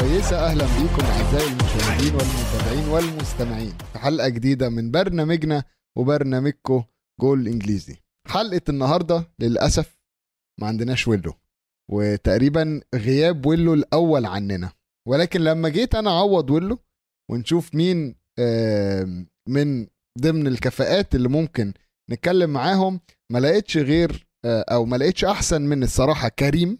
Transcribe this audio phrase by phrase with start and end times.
[0.00, 0.46] كويسة.
[0.46, 5.64] أهلا بيكم أعزائي المشاهدين والمتابعين والمستمعين في حلقة جديدة من برنامجنا
[5.98, 6.84] وبرنامجكم
[7.20, 7.96] جول إنجليزي.
[8.28, 9.98] حلقة النهاردة للأسف
[10.60, 11.32] ما عندناش ويلو
[11.90, 14.72] وتقريبا غياب ويلو الأول عننا.
[15.08, 16.78] ولكن لما جيت أنا أعوض ويلو
[17.30, 18.14] ونشوف مين
[19.48, 19.86] من
[20.20, 21.72] ضمن الكفاءات اللي ممكن
[22.10, 23.00] نتكلم معاهم
[23.32, 26.78] ما لقيتش غير آه، أو ما لقيتش أحسن من الصراحة كريم.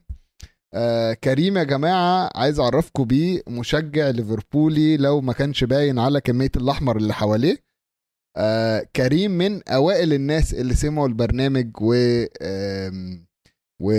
[0.75, 6.51] آه كريم يا جماعة عايز أعرفكم بيه مشجع ليفربولي لو ما كانش باين على كمية
[6.57, 7.57] الأحمر اللي حواليه.
[8.37, 11.95] آه كريم من أوائل الناس اللي سمعوا البرنامج و
[13.83, 13.93] و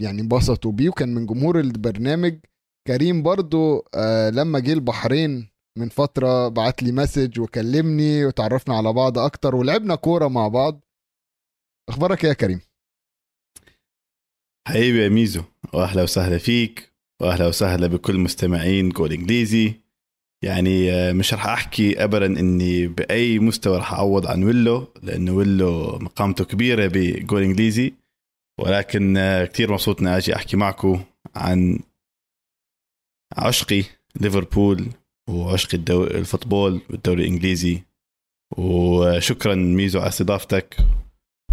[0.00, 2.38] يعني انبسطوا بيه وكان من جمهور البرنامج.
[2.86, 5.48] كريم برضو آه لما جه البحرين
[5.78, 10.80] من فترة بعت لي مسج وكلمني وتعرفنا على بعض أكتر ولعبنا كورة مع بعض.
[11.88, 12.60] أخبارك إيه يا كريم؟
[14.68, 19.74] حبيبي يا ميزو وأهلا وسهلا فيك وأهلا وسهلا بكل مستمعين جول إنجليزي.
[20.44, 25.98] يعني آه، مش رح أحكي ابدا إني بأي مستوى رح أعوض عن ويلو لأنه ويلو
[25.98, 27.94] مقامته كبيرة بجول إنجليزي.
[28.60, 31.04] ولكن آه، كثير مبسوط إني أجي أحكي معكم
[31.36, 31.78] عن
[33.36, 33.84] عشقي
[34.20, 34.86] ليفربول
[35.28, 35.78] وعشقي.
[35.90, 37.82] ال football والدوري الإنجليزي.
[38.56, 40.76] وشكرا ميزو على استضافتك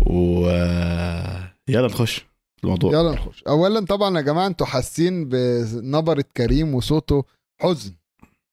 [0.05, 2.19] ويلا نخش.
[2.19, 2.25] في
[2.63, 2.93] الموضوع.
[2.93, 3.43] يلا نخش.
[3.47, 7.23] اولا طبعا يا جماعة أنتوا حاسين بنبرة كريم وصوته
[7.61, 7.93] حزن.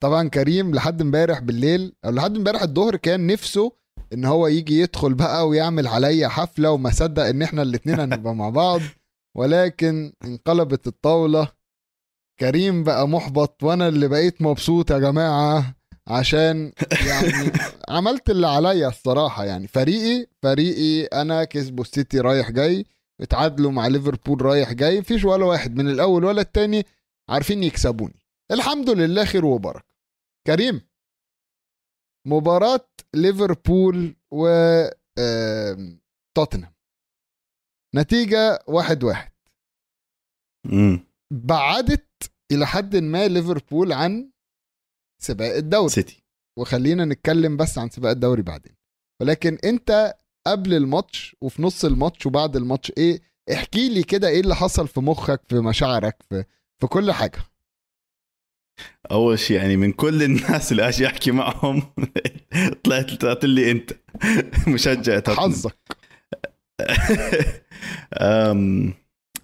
[0.01, 3.73] طبعا كريم لحد امبارح بالليل أو لحد امبارح الظهر كان نفسه
[4.13, 8.49] إن هو يجي يدخل بقى ويعمل عليا حفلة وما صدق إن إحنا الاتنين هنبقى مع
[8.49, 8.81] بعض.
[9.37, 11.49] ولكن انقلبت الطاولة.
[12.41, 15.75] كريم بقى محبط وأنا اللي بقيت مبسوط يا جماعة
[16.09, 16.73] عشان
[17.07, 17.53] يعني
[17.89, 19.67] عملت اللي عليا الصراحة يعني.
[19.69, 22.87] فريقي فريقي أنا كسبوا السيتي رايح جاي.
[23.21, 26.85] اتعادلوا مع ليفربول رايح جاي مفيش ولا واحد من الأول ولا التاني
[27.29, 28.21] عارفين يكسبوني.
[28.51, 29.87] الحمد لله خير وبركة.
[30.47, 30.81] كريم.
[32.27, 34.49] مباراة ليفربول و
[36.37, 36.75] توتنهام.
[37.95, 39.33] نتيجة واحد واحد.
[41.33, 44.31] بعدت إلى حد ما ليفربول عن
[45.23, 45.89] سباق الدوري.
[45.89, 46.23] سيتي.
[46.59, 48.77] وخلينا نتكلم بس عن سباق الدوري بعدين.
[49.23, 50.15] ولكن أنت
[50.47, 52.93] قبل الماتش وفي نص الماتش وبعد الماتش.
[52.99, 53.21] إيه
[53.53, 56.45] احكي لي كده إيه اللي حصل في مخك في مشاعرك في
[56.81, 57.39] في كل حاجة.
[59.11, 61.83] أول شيء يعني من كل الناس اللي أجي أحكي معهم
[62.85, 63.93] طلعت طلعت لي أنت.
[64.75, 65.21] مشجع.
[65.29, 65.77] حظك.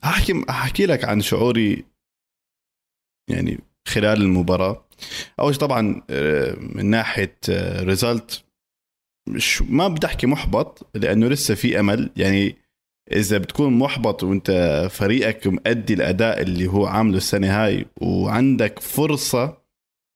[0.04, 1.84] أحكي أحكي لك عن شعوري
[3.30, 3.58] يعني
[3.88, 4.88] خلال المباراة.
[5.40, 7.38] أول شيء طبعا آه، من ناحية
[7.80, 8.44] result
[9.28, 12.10] مش ما بدي احكي محبط لأنه لسه في أمل.
[12.16, 12.56] يعني
[13.12, 14.50] إذا بتكون محبط وإنت
[14.90, 19.56] فريقك مؤدي الأداء اللي هو عامله السنة هاي وعندك فرصة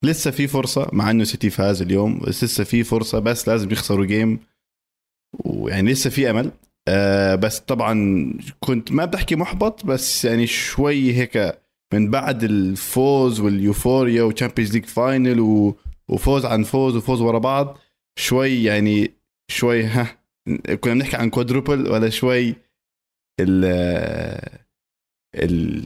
[0.05, 4.07] لسه في فرصة مع إنه سيتي فاز اليوم بس لسه في فرصة بس لازم يخسروا
[4.07, 4.41] game
[5.45, 6.51] ويعني لسه في أمل.
[6.89, 7.95] آه بس طبعا
[8.61, 11.59] كنت ما بدي احكي محبط بس يعني شوي هيك
[11.95, 15.41] من بعد الفوز وال euphoria و Champions League final
[16.09, 17.79] وفوز عن فوز وفوز ورا بعض
[18.19, 19.11] شوي يعني
[19.51, 20.19] شوي ها
[20.81, 22.55] كنا بنحكي عن quadruple ولا شوي
[23.41, 23.65] ال
[25.35, 25.85] ال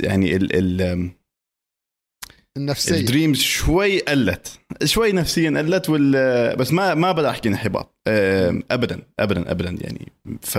[0.00, 1.10] يعني ال ال
[2.56, 3.00] النفسية.
[3.00, 9.02] ال dreams شوي قلت شوي نفسيا قلت وال بس ما ما بدي أحكي انحباط ابدا
[9.20, 10.12] ابدا ابدا يعني.
[10.40, 10.58] ف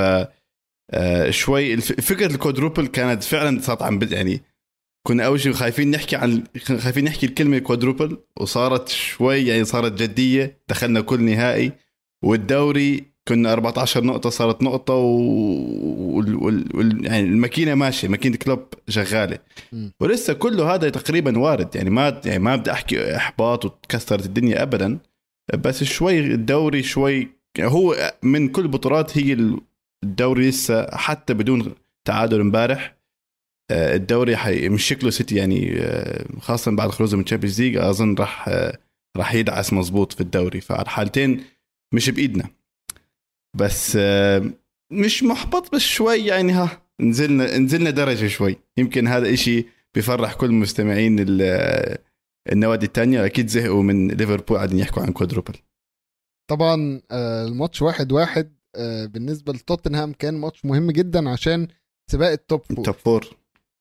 [0.92, 4.42] آه، شوي فكرة ال quadruple كانت فعلا صارت عم يعني
[5.10, 10.58] كنا أول شيء خايفين نحكي عن خايفين نحكي الكلمة quadruple وصارت شوي يعني صارت جدية
[10.70, 11.72] دخلنا كل نهائي
[12.24, 15.18] والدوري كنا 14 نقطة صارت نقطة و...
[16.18, 16.36] وال...
[16.36, 16.66] وال...
[16.74, 17.06] وال...
[17.06, 19.40] يعني الماكينة ماشية ماكينة كلوب شغالة.
[20.00, 24.98] ولسه كله هذا تقريبا وارد يعني ما يعني ما بدي أحكي إحباط وتكسرت الدنيا ابدا
[25.54, 29.56] بس شوي الدوري شوي يعني هو من كل البطولات هي
[30.04, 31.74] الدوري لسه حتى بدون
[32.06, 32.99] تعادل امبارح
[33.72, 34.70] الدوري حي...
[34.70, 38.78] مش شكله سيتي يعني آه، خاصة بعد خروجه من Champions League أظن راح آه،
[39.18, 40.62] راح يدعس مزبوط في الدوري.
[40.62, 41.44] فعلى الحالتين
[41.94, 42.50] مش بإيدنا.
[43.58, 44.52] بس آه،
[44.92, 48.58] مش محبط بس شوي يعني ها نزلنا نزلنا درجة شوي.
[48.78, 51.98] يمكن هذا إشي بيفرح كل مستمعين ال-
[52.52, 55.54] النوادي الثانية أكيد زهقوا من ليفربول قاعدين يحكوا عن quadruple.
[56.50, 61.68] طبعا آه، الماتش واحد واحد آه، بالنسبة لتوتنهام كان ماتش مهم جدا عشان
[62.12, 62.86] سباق ال top four.
[62.86, 63.26] Top four.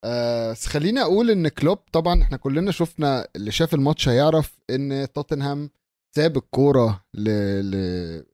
[0.05, 5.71] آه، خليني أقول إن كلوب طبعا إحنا كلنا شفنا اللي شاف الماتش هيعرف إن توتنهام
[6.17, 7.31] ساب الكورة ل...
[7.71, 8.25] ل...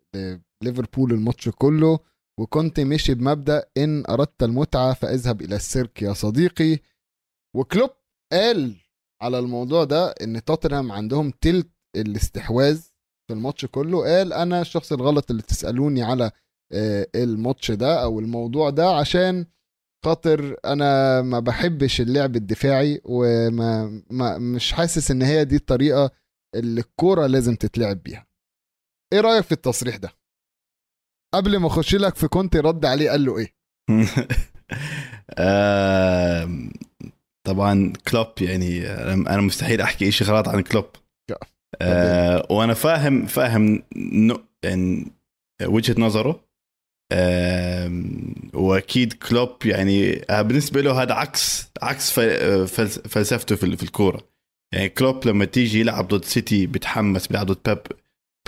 [0.62, 1.98] لليفربول الماتش كله
[2.40, 6.78] وكنت مشي بمبدأ إن أردت المتعة فاذهب إلى السيرك يا صديقي.
[7.56, 7.90] وكلوب
[8.32, 8.76] قال
[9.22, 12.80] على الموضوع ده إن توتنهام عندهم تلت الاستحواذ
[13.28, 14.04] في الماتش كله.
[14.04, 16.30] قال أنا الشخص الغلط اللي تسألوني على
[16.72, 19.46] آه، الماتش ده أو الموضوع ده عشان
[20.04, 26.10] خاطر أنا ما بحبش اللعب الدفاعي وما ما مش حاسس إن هي دي الطريقة
[26.54, 28.26] اللي الكورة لازم تتلعب بيها.
[29.12, 30.10] إيه رأيك في التصريح ده؟
[31.34, 33.54] قبل ما أخش لك في كونتي رد عليه قال له إيه؟
[37.46, 40.86] طبعا كلوب يعني أنا مستحيل أحكي شيء غلط عن كلوب.
[41.82, 45.12] آه وأنا فاهم فاهم نو- يعني
[45.62, 46.44] وجهة نظره.
[48.54, 52.12] وأكيد كلوب يعني آه، بالنسبة له هذا عكس عكس
[53.08, 54.28] فلسفته في الكورة.
[54.72, 57.78] يعني كلوب لما تيجي يلعب ضد سيتي بتحمس بيلعب ضد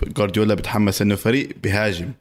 [0.03, 2.13] بيب جوارديولا بتحمس إنه فريق بيهاجم.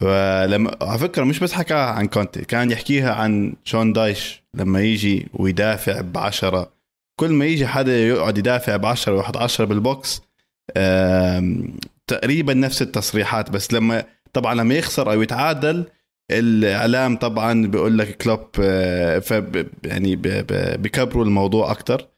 [0.00, 5.28] فلما على فكرة مش بس حكاها عن كونتي كان يحكيها عن شون دايش لما يجي
[5.34, 6.72] ويدافع بعشرة.
[7.20, 10.22] كل ما يجي حدا يقعد يدافع بعشرة ويحط عشرة بال box
[12.06, 15.84] تقريبا نفس التصريحات بس لما طبعا لما يخسر أو يتعادل
[16.30, 19.22] الإعلام طبعا بيقول لك كلوب آه،
[19.84, 20.16] يعني
[20.76, 22.08] بكبروا الموضوع أكثر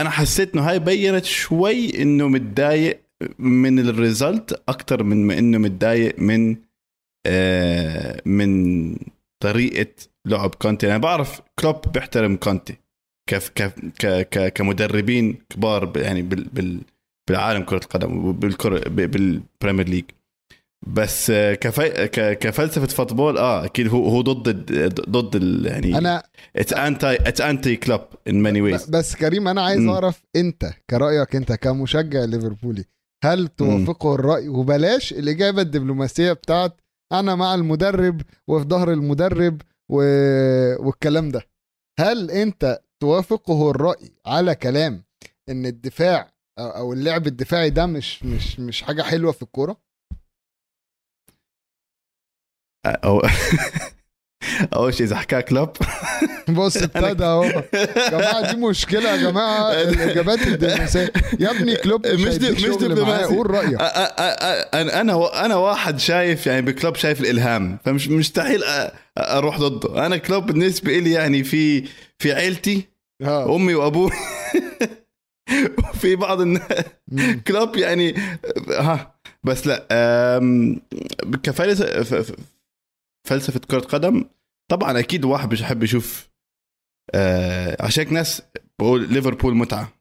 [0.00, 3.00] أنا حسيت إنه هاي بينت شوي إنه متضايق
[3.38, 6.56] من ال result أكثر من ما إنه متضايق من
[7.26, 8.96] آه، من
[9.42, 9.94] طريقة
[10.26, 10.86] لعب كونتي.
[10.86, 12.76] أنا بعرف كلوب بيحترم كونتي
[13.30, 16.80] كف كف ك ك كمدربين كبار يعني بال بال
[17.28, 20.04] بالعالم كرة القدم بال Premier League
[20.86, 24.48] بس كفي ك كفلسفة football آه أكيد هو هو ضد
[25.10, 26.22] ضد ال يعني أنا
[26.56, 29.86] it's anti it's anti كلوب ان ماني ويز بس كريم أنا عايز.
[29.86, 32.84] أعرف أنت كرأيك أنت كمشجع ليفربولي
[33.24, 36.80] هل توافقه الرأي؟ وبلاش الإجابة الدبلوماسية بتاعت
[37.12, 39.96] أنا مع المدرب وفي ظهر المدرب و...
[40.86, 41.42] والكلام ده.
[42.00, 45.04] هل أنت توافقه الرأي على كلام
[45.48, 49.76] إن الدفاع أو اللعب الدفاعي ده مش مش مش حاجة حلوة في الكورة؟
[52.90, 53.22] أو
[54.74, 55.68] أول شيء إذا حكى كلوب
[56.48, 57.44] بص ابتدى أهو.
[57.44, 59.72] يا جماعة دي مشكلة يا جماعة.
[59.72, 63.24] الإجابات الدبلوماسيه يا ابني كلوب مش, دي- مش دبلوماسي.
[63.24, 63.74] قول رأيك.
[64.74, 67.78] أنا أنا أنا واحد شايف يعني بكلوب شايف الإلهام.
[67.84, 68.62] فمش مستحيل
[69.18, 70.06] أروح ضده.
[70.06, 71.84] أنا كلوب بالنسبة لي يعني في
[72.18, 72.88] في عيلتي.
[73.22, 74.10] أمي وأبوي.
[75.78, 76.62] وفي بعض الناس.
[77.46, 78.14] كلوب يعني
[78.70, 79.14] ها.
[79.44, 79.86] بس لا
[81.42, 82.36] كفلسفه
[83.26, 84.24] فلسفة كرة قدم.
[84.70, 86.28] طبعا أكيد واحد مش يحب يشوف
[87.14, 88.42] آه عشان ناس
[88.78, 89.92] بقول ليفربول متعة.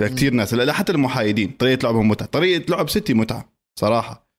[0.00, 2.28] كثير ناس لا حتى المحايدين طريقة لعبهم متعة.
[2.28, 4.30] طريقة لعب سيتي متعة صراحة.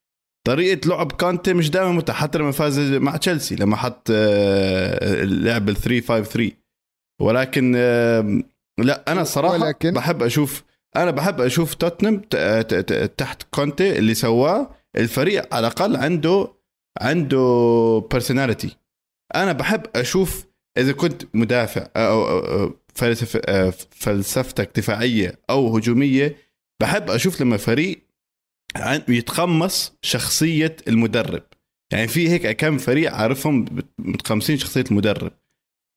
[0.46, 5.68] طريقة لعب كانتي مش دائما متعة حتى لما فاز مع تشيلسي لما حط آه اللعب
[5.68, 6.52] ال 3 5 3
[7.20, 8.42] ولكن آه
[8.78, 10.62] لا أنا الصراحه ولكن- بحب أشوف
[10.96, 16.48] أنا بحب أشوف توتنهام ت- تحت كونتي اللي سواه الفريق على الأقل عنده
[17.00, 18.76] عنده personality
[19.34, 20.46] أنا بحب أشوف
[20.78, 26.36] إذا كنت مدافع أو فلسفه آه، فلسفتك دفاعية أو هجومية
[26.80, 28.02] بحب أشوف لما فريق
[29.08, 31.42] يتقمص شخصية المدرب.
[31.92, 33.64] يعني في هيك كم فريق عارفهم
[33.98, 35.32] متقمصين شخصية المدرب.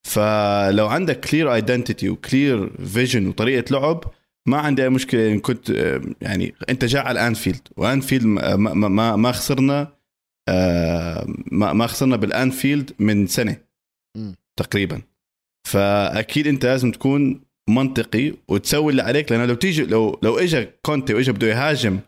[0.07, 4.03] فلو عندك clear identity و clear vision وطريقه لعب
[4.47, 9.15] ما عندي أي مشكلة إن كنت آه، يعني أنت جاي على انفيلد وانفيلد ما ما
[9.15, 9.94] ما, خسرنا
[11.51, 13.57] ما ما خسرنا بالأنفيلد من سنة.
[14.59, 15.01] تقريبا.
[15.67, 21.13] فأكيد أنت لازم تكون منطقي وتسوي اللي عليك لأنه لو تيجي لو لو اجى كونتي
[21.13, 21.99] واجى بده يهاجم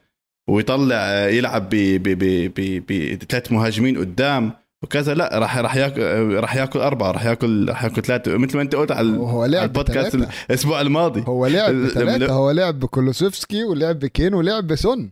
[0.50, 4.51] ويطلع آه، يلعب بثلاث مهاجمين قدام
[4.84, 8.38] وكذا لا راح راح ياكل آه، راح ياكل أربعة راح ياكل راح ياكل ثلاثة.
[8.38, 10.34] مثل ما أنت قلت على هو على لعب البودكاست بثلاثة.
[10.50, 11.24] الأسبوع الماضي.
[11.27, 12.32] هو لعب بثلاثة.
[12.34, 15.12] هو لعب بكولوسيفسكي ولعب بكين ولعب بسون.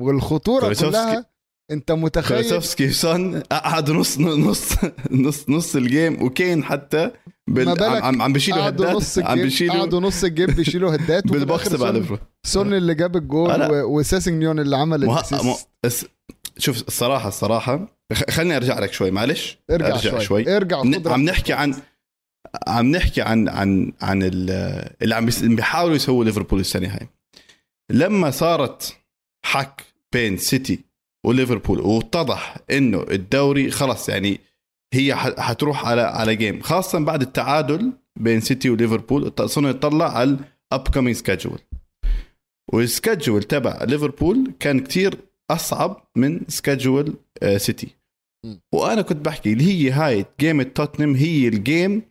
[0.00, 1.26] كولوسيفسكي- كلها
[1.70, 4.72] انت متخيل كولوسوفسكي سون قعد نص نص
[5.10, 7.10] نص نص الجيم وكين حتى
[7.48, 7.64] بال...
[7.66, 10.94] ما بالك عم عم- بيشيلوا قعدوا هدات نص عم الجيم بيشيلوا قعدوا نص الجيم بيشيلوا
[10.94, 15.22] هدات بالبوكس تبع سون- سون اللي جاب الجول أنا- و- وساسنجنيون اللي عمل مه...
[15.32, 15.54] م...
[15.84, 16.06] اس...
[16.58, 20.20] شوف الصراحه الصراحة خ- خليني أرجع لك شوي معلش ارجع, أرجع شوي.
[20.20, 20.56] شوي.
[20.56, 21.22] ارجع ن- عم.
[21.22, 21.74] نحكي عن
[22.66, 27.08] عم نحكي عن عن عن ال- اللي عم بيس- بيحاولوا يسووا ليفربول السنة هاي
[27.90, 28.96] لما صارت
[29.46, 30.89] حك بين سيتي
[31.26, 34.40] وليفربول واتضح إنه الدوري خلص يعني
[34.94, 40.36] هي حتروح على على game خاصة بعد التعادل بين سيتي وليفربول صرنا نطلع على
[40.72, 41.58] ال upcoming schedule
[42.72, 45.14] وال schedule تبع ليفربول كان كتير
[45.50, 47.88] أصعب من schedule آه، سيتي.
[48.74, 52.02] وأنا كنت بحكي اللي هي هاي game توتنهام هي ال game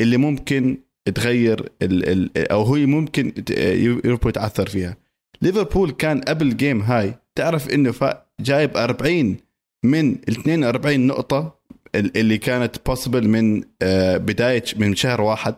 [0.00, 0.78] اللي ممكن
[1.14, 4.96] تغير ال ال أو هي ممكن ت- ليفربول يتعثر فيها.
[5.42, 7.92] ليفربول كان قبل game هاي تعرف إنه
[8.40, 9.36] جايب 40
[9.84, 11.60] من ال 42 نقطة
[11.94, 15.54] ال- اللي كانت possible من آه، بداية من شهر واحد.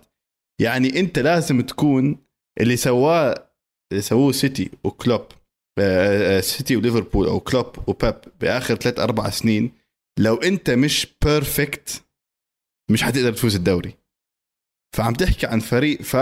[0.61, 2.18] يعني أنت لازم تكون
[2.61, 3.49] اللي سواه
[3.92, 5.26] اللي سووه سيتي وكلوب
[5.78, 9.73] آه، آه، سيتي وليفربول أو كلوب وبيب بآخر ثلاث أربع سنين.
[10.18, 12.04] لو أنت مش perfect
[12.90, 13.94] مش حتقدر تفوز الدوري.
[14.97, 16.16] فعم تحكي عن فريق ف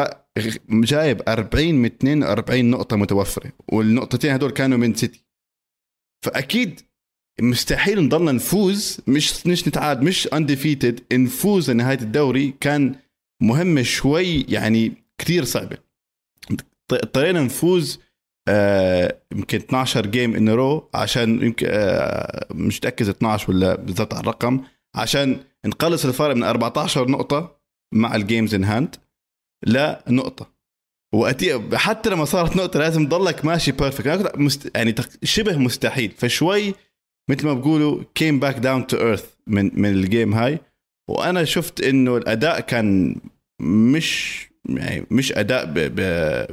[0.71, 3.53] جايب 40 من 42 نقطة متوفرة.
[3.73, 5.26] والنقطتين هدول كانوا من سيتي
[6.27, 6.81] فأكيد
[7.41, 12.55] مستحيل نضلنا نفوز مش مش نتعاد مش undefeated نفوز لنهاية الدوري.
[12.61, 12.95] كان
[13.43, 15.77] مهمة شوي يعني كثير صعبة.
[16.89, 18.01] ط- اضطرينا نفوز
[18.49, 24.15] آه، يمكن 12 game in a row عشان يمكن آه، مش متأكد 12 ولا بالضبط
[24.15, 24.61] على الرقم
[24.95, 27.57] عشان نقلص الفارق من 14 نقطة
[27.95, 28.97] مع ال games in hand
[29.67, 30.56] لنقطة.
[31.15, 34.71] وأتي حتى لما صارت نقطة لازم تضلك ماشي perfect مست...
[34.75, 36.13] يعني شبه مستحيل.
[36.19, 36.75] فشوي
[37.31, 40.59] مثل ما بقولوا came back down to earth من من ال game هاي.
[41.11, 43.17] وأنا شفت إنه الأداء كان
[43.63, 45.75] مش يعني مش أداء ب...
[45.75, 46.01] ب...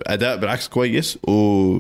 [0.08, 1.18] أداء بالعكس كويس.
[1.28, 1.80] و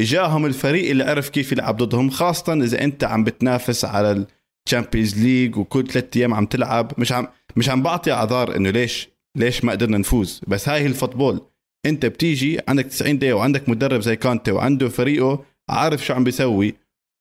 [0.00, 4.26] اجاهم الفريق اللي عرف كيف يلعب ضدهم خاصة إذا أنت عم بتنافس على
[4.66, 6.92] ال Champions League وكل ثلاث أيام عم تلعب.
[6.98, 10.40] مش عم مش عم بعطي أعذار إنه ليش ليش ما قدرنا نفوز.
[10.46, 11.40] بس هاي هي ال football.
[11.86, 16.74] انت بتيجي عندك 90 دقيقة وعندك مدرب زي كونتي وعنده فريقه عارف شو عم بيسوي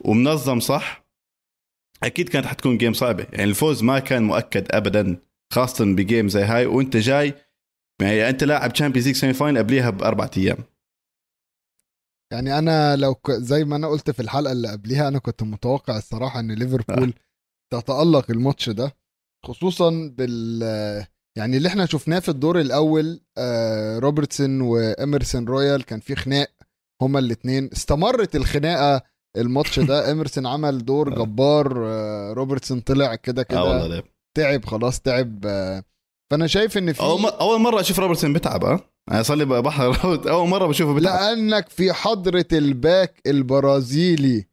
[0.06, 1.06] ومنظم صح؟
[2.04, 3.24] أكيد كانت حتكون game صعبة.
[3.24, 5.18] يعني الفوز ما كان مؤكد ابدا
[5.54, 6.66] خاصة ب game زي هاي.
[6.66, 7.34] وأنت جاي
[8.02, 10.58] يعني أنت لاعب Champions League semi-final قبليها بأربع أيام.
[12.34, 13.32] يعني أنا لو ك...
[13.32, 17.14] زي ما أنا قلت في الحلقة اللي قبليها أنا كنت متوقع الصراحة إن ليفربول
[17.74, 18.98] تتألق الماتش ده
[19.46, 20.64] خصوصا بال
[21.38, 26.48] يعني اللي إحنا شفناه في الدور الأول آه روبرتسون وإيمرسون رويال كان في خناق
[27.02, 29.02] هما الاثنين استمرت الخناقة
[29.38, 29.98] الماتش ده.
[30.12, 31.16] إيمرسون عمل دور آه.
[31.16, 34.04] جبار آه روبرتسون طلع كده آه كده.
[34.38, 35.46] تعب خلاص تعب.
[35.46, 35.84] آه
[36.32, 38.80] فأنا شايف إن في أول أول مرة أشوف روبرتسون بتعب آه.
[39.12, 44.38] أنا صار لي بحضر أول مرة بشوفه بتعب لأنك في حضرة ال back البرازيلي.
[44.38, 44.51] آه،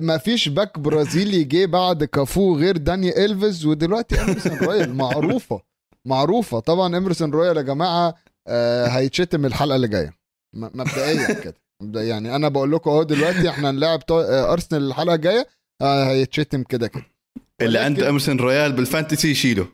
[0.00, 4.94] ما فيش back برازيلي جه بعد كافو غير داني الفيز ودلوقتي إيمرسون رويال.
[4.94, 5.60] معروفة.
[6.06, 6.60] معروفة.
[6.60, 8.14] طبعا إيمرسون رويال يا جماعة
[8.48, 10.14] آه، هيتشتم الحلقة اللي جاية.
[10.56, 11.54] مبدئيا كده.
[12.02, 15.46] يعني أنا بقول لكم أهو دلوقتي إحنا هنلاعب آه، أرسنال الحلقة الجاية
[15.82, 17.04] آه، هيتشتم كده كده.
[17.62, 19.66] اللي عنده إيمرسون رويال بال fantasy يشيله.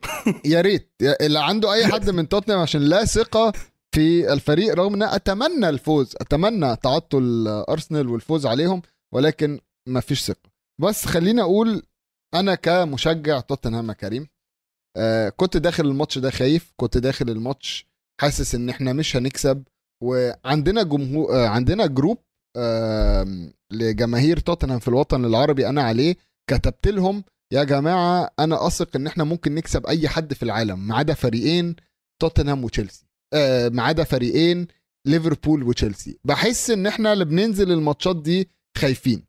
[0.44, 0.90] يا ريت.
[1.02, 3.52] اللي عنده أي حد من توتنهام عشان لا ثقة
[3.94, 8.82] في الفريق رغم إن أتمنى الفوز أتمنى تعطل أرسنال والفوز عليهم
[9.14, 10.50] ولكن ما فيش ثقة.
[10.80, 11.82] بس خليني أقول
[12.34, 14.26] أنا كمشجع توتنهام يا كريم
[14.96, 17.86] آه كنت داخل الماتش ده خايف كنت داخل الماتش
[18.20, 19.62] حاسس إن إحنا مش هنكسب
[20.02, 22.18] وعندنا جمهور آه عندنا جروب
[22.56, 26.16] آه لجماهير توتنهام في الوطن العربي أنا عليه
[26.50, 30.96] كتبت لهم يا جماعة أنا أثق إن إحنا ممكن نكسب أي حد في العالم ما
[30.96, 31.76] عدا فريقين
[32.22, 34.66] توتنهام وتشيلسي آه ما عدا فريقين
[35.06, 36.18] ليفربول وتشيلسي.
[36.24, 38.48] بحس إن إحنا اللي بننزل الماتشات دي
[38.80, 39.22] خايفين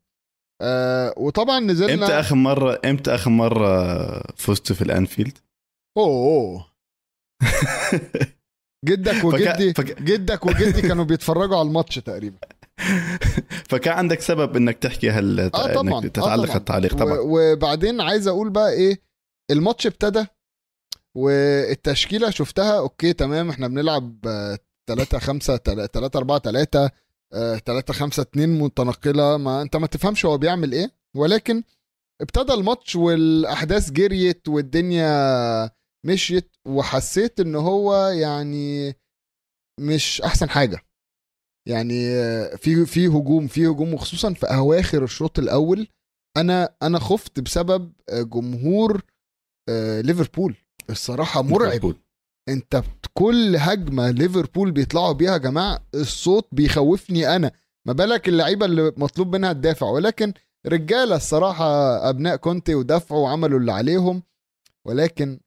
[0.61, 5.37] آه وطبعا نزلنا إمتى آخر مرة إمتى آخر مرة فزتوا في الأنفيلد؟
[5.97, 6.71] أوه, أوه.
[8.85, 10.01] جدك وجدي فك...
[10.01, 12.37] جدك وجدي كانوا بيتفرجوا على الماتش تقريبا
[13.69, 16.57] فكان عندك سبب إنك تحكي هال آه طبعا انك تتعلق آه طبعا.
[16.57, 19.01] التعليق طبعا و- وبعدين عايز أقول بقى إيه
[19.51, 20.25] الماتش ابتدى
[21.17, 24.15] والتشكيلة شفتها أوكي تمام إحنا بنلعب
[24.89, 26.89] 3 5 3 4 3
[27.65, 29.37] 3 5 2 متنقلة.
[29.37, 30.91] ما انت ما تفهمش هو بيعمل إيه.
[31.15, 31.63] ولكن
[32.21, 35.69] ابتدى الماتش والأحداث جريت والدنيا
[36.05, 38.93] مشيت وحسيت إن هو يعني
[39.79, 40.79] مش أحسن حاجة.
[41.67, 45.87] يعني آه، في في هجوم في هجوم وخصوصا في أواخر الشوط الأول.
[46.37, 49.01] أنا أنا خفت بسبب آه، جمهور
[49.69, 50.55] آه، ليفربول.
[50.89, 51.95] الصراحة مرعب.
[52.49, 52.83] انت
[53.13, 57.51] كل هجمة ليفربول بيطلعوا بيها يا جماعة الصوت بيخوفني أنا.
[57.87, 59.87] ما بالك اللعيبة اللي مطلوب منها تدافع.
[59.87, 60.33] ولكن
[60.67, 61.65] رجالة الصراحة
[62.09, 64.23] أبناء كونتي ودافعوا وعملوا اللي عليهم.
[64.85, 65.39] ولكن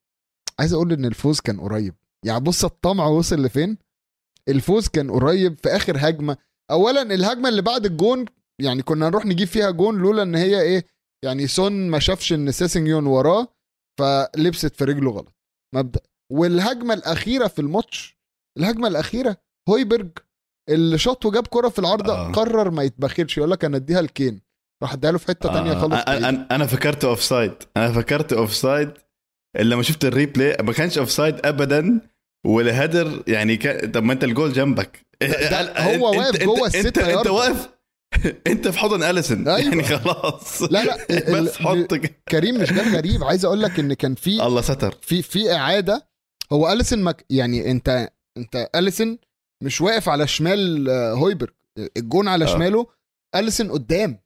[0.58, 1.94] عايز أقول إن الفوز كان قريب.
[2.24, 3.78] يعني بص الطمع وصل لفين؟
[4.48, 6.36] الفوز كان قريب في آخر هجمة.
[6.70, 8.24] اولا الهجمة اللي بعد الجون
[8.60, 10.86] يعني كنا نروح نجيب فيها جون لولا إن هي إيه
[11.24, 13.48] يعني سون ما شافش إن سيسنجيون وراه
[13.98, 15.34] فلبست في رجله غلط.
[15.74, 16.00] مبدأ.
[16.34, 18.18] والهجمة الأخيرة في الماتش
[18.58, 19.36] الهجمة الأخيرة
[19.68, 20.08] هويبرج
[20.68, 22.32] اللي شاط وجاب كرة في العارضة آه.
[22.32, 24.40] قرر ما يتبخرش يقول لك أنا أديها لكين.
[24.82, 25.94] راح اديها له في حتة تانية آه، خالص.
[26.08, 28.90] أنا أنا, أنا فكرته offside أنا فكرت offside
[29.60, 32.00] لما شفت ال replay ما كانش offside ابدا
[32.46, 35.06] وال header يعني كان طب ما أنت الجول جنبك.
[35.22, 37.32] ده هو واقف جوه أنت الستة أنت ياردة.
[37.32, 37.68] واقف.
[38.46, 39.48] أنت في حضن أليسون.
[39.48, 39.60] أيوة.
[39.68, 40.62] يعني خلاص.
[40.62, 40.96] لا لا
[41.42, 41.94] بس حط
[42.28, 43.24] كريم مش كان غريب.
[43.24, 44.94] عايز أقول لك إن كان في الله ستر.
[45.02, 46.06] في في إعادة
[46.52, 49.18] هو اليسون مك يعني أنت أنت اليسون
[49.62, 51.50] مش واقف على شمال آه، هويبرج
[51.96, 52.48] الجون على آه.
[52.48, 52.86] شماله
[53.34, 54.18] اليسون قدام.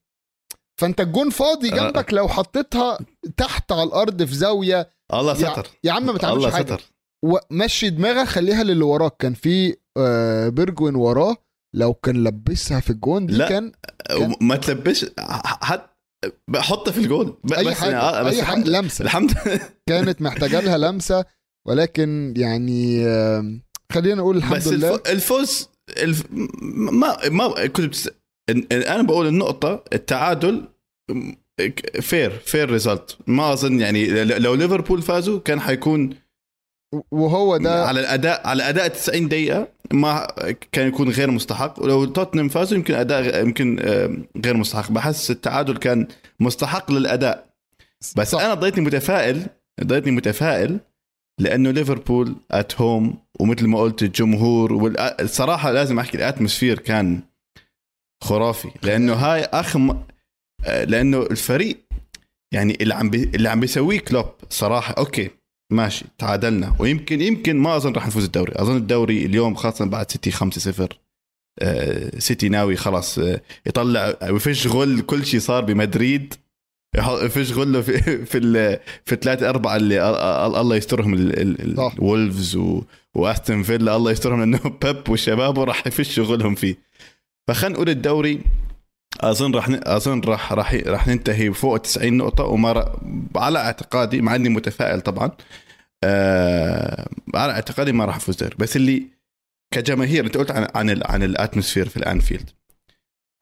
[0.80, 1.76] فأنت الجون فاضي آه.
[1.76, 2.98] جنبك لو حطيتها
[3.36, 5.66] تحت على الأرض في زاوية الله يا, ستر.
[5.84, 6.64] يا عم ما تعملش الله حاجة.
[6.64, 6.82] ستر.
[7.24, 9.16] ومشي دماغك خليها للي وراك.
[9.16, 11.36] كان في آه، بيرجوين وراه.
[11.74, 13.48] لو كان لبسها في الجون دي لا.
[13.48, 13.72] كان
[14.08, 15.06] كان- ما تلبش
[15.44, 15.90] حط
[16.56, 19.02] حطه في الجول ب- أي بس حاجة يعني- بس حاجة الحمد لمسة.
[19.04, 19.32] الحمد
[19.88, 21.24] كانت محتاجة لها لمسة.
[21.68, 23.04] ولكن يعني
[23.92, 24.94] خلينا نقول الحمد بس لله.
[24.94, 25.08] الف...
[25.10, 26.24] الفوز الف...
[26.72, 28.10] ما ما كنت بتس...
[28.72, 30.64] أنا بقول النقطة التعادل
[32.00, 36.10] fair fair result ما أظن يعني لو ليفربول فازوا كان حيكون
[37.10, 40.26] وهو ده على الأداء على أداء 90 دقيقة ما
[40.72, 41.82] كان يكون غير مستحق.
[41.82, 43.76] ولو توتنهام فازوا يمكن أداء يمكن
[44.44, 44.92] غير مستحق.
[44.92, 46.08] بحس التعادل كان
[46.40, 47.48] مستحق للأداء.
[48.16, 48.40] بس صح.
[48.40, 49.46] أنا ضيتني متفائل
[49.84, 50.80] ضيتني متفائل
[51.38, 57.20] لأنه ليفربول ات هوم ومثل ما قلت الجمهور والصراحه لازم أحكي الاتموسفير كان
[58.24, 58.70] خرافي.
[58.82, 60.04] لأنه هاي اخر م...
[60.64, 61.78] آه، لأنه الفريق
[62.54, 63.22] يعني اللي عم بي...
[63.22, 65.30] اللي عم بيسويه كلوب صراحة okay
[65.72, 66.76] ماشي تعادلنا.
[66.78, 68.52] ويمكن يمكن ما أظن راح نفوز الدوري.
[68.56, 70.98] أظن الدوري اليوم خاصة بعد سيتي 5 0
[72.18, 76.34] سيتي ناوي خلاص آه، يطلع ويفش غل كل شيء صار بمدريد.
[76.96, 81.92] يفش غلة في في في الثلاثة أربعة اللي ال- ال- الله يسترهم ال- ال- صح.
[81.98, 82.82] الولفز و-
[83.14, 86.76] واستون فيلا الله يسترهم لأنه بيب وشبابه راح يفشوا غلهم فيه.
[87.48, 88.40] فخلينا نقول الدوري.
[89.20, 92.98] أظن راح أظن راح راح راح ننتهي فوق 90 نقطة وما
[93.36, 95.30] على اعتقادي مع إني متفائل طبعا
[96.04, 98.54] آه على اعتقادي ما راح أفوز دوري.
[98.58, 99.02] بس اللي
[99.74, 100.66] كجماهير أنت قلت عن
[101.06, 102.50] عن ال atmosphere في الأنفيلد.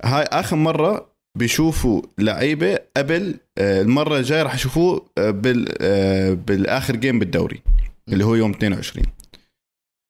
[0.05, 6.97] هاي آخر مرة بيشوفوا لعيبة قبل آه، المرة الجاية راح يشوفوه آه، بال آه، بالآخر
[6.97, 7.63] game بالدوري
[8.09, 9.07] اللي هو يوم 22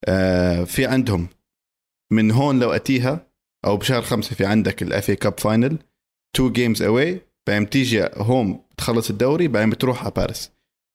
[0.09, 1.29] آه، في عندهم
[2.13, 3.27] من هون لو أتيها
[3.65, 5.79] أو بشهر خمسة في عندك ال FA Cup final
[6.37, 10.51] two games away بعدين بتيجي home تخلص الدوري بعدين بتروح على باريس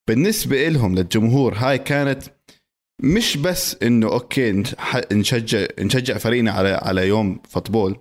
[0.10, 2.24] بالنسبة لهم للجمهور هاي كانت
[3.04, 4.64] مش بس إنه okay
[5.12, 8.00] نشجع نشجع فريقنا على على يوم football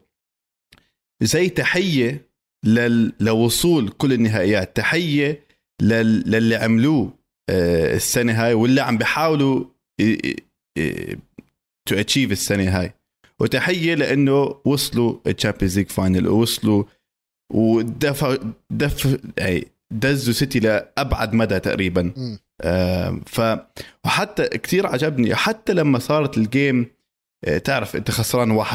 [1.23, 2.27] زي تحية
[2.65, 3.13] لل...
[3.21, 5.45] لوصول كل النهائيات تحية
[5.83, 6.31] لل...
[6.31, 7.15] للي عملوه
[7.51, 9.65] آه، السنة هاي واللي عم بيحاولوا
[11.88, 12.93] to achieve السنة هاي
[13.41, 16.85] وتحية لأنه وصلوا ال Champions League final ووصلوا
[17.53, 18.37] ودفع
[18.71, 22.13] دف يعني دزوا سيتي لأبعد مدى تقريبا.
[22.63, 23.41] آم، ف
[24.05, 26.91] وحتى كثير عجبني حتى لما صارت ال game آه،
[27.64, 28.68] تعرف انت خسران 1-0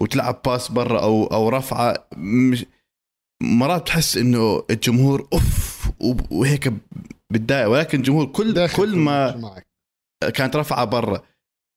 [0.00, 2.66] وتلعب pass برا أو أو رفعة مش
[3.42, 5.90] مرات بتحس انه الجمهور off
[6.30, 6.72] وهيك
[7.30, 9.62] بتضايق ولكن الجمهور كل كل ما.
[10.34, 11.22] كانت رفعة برا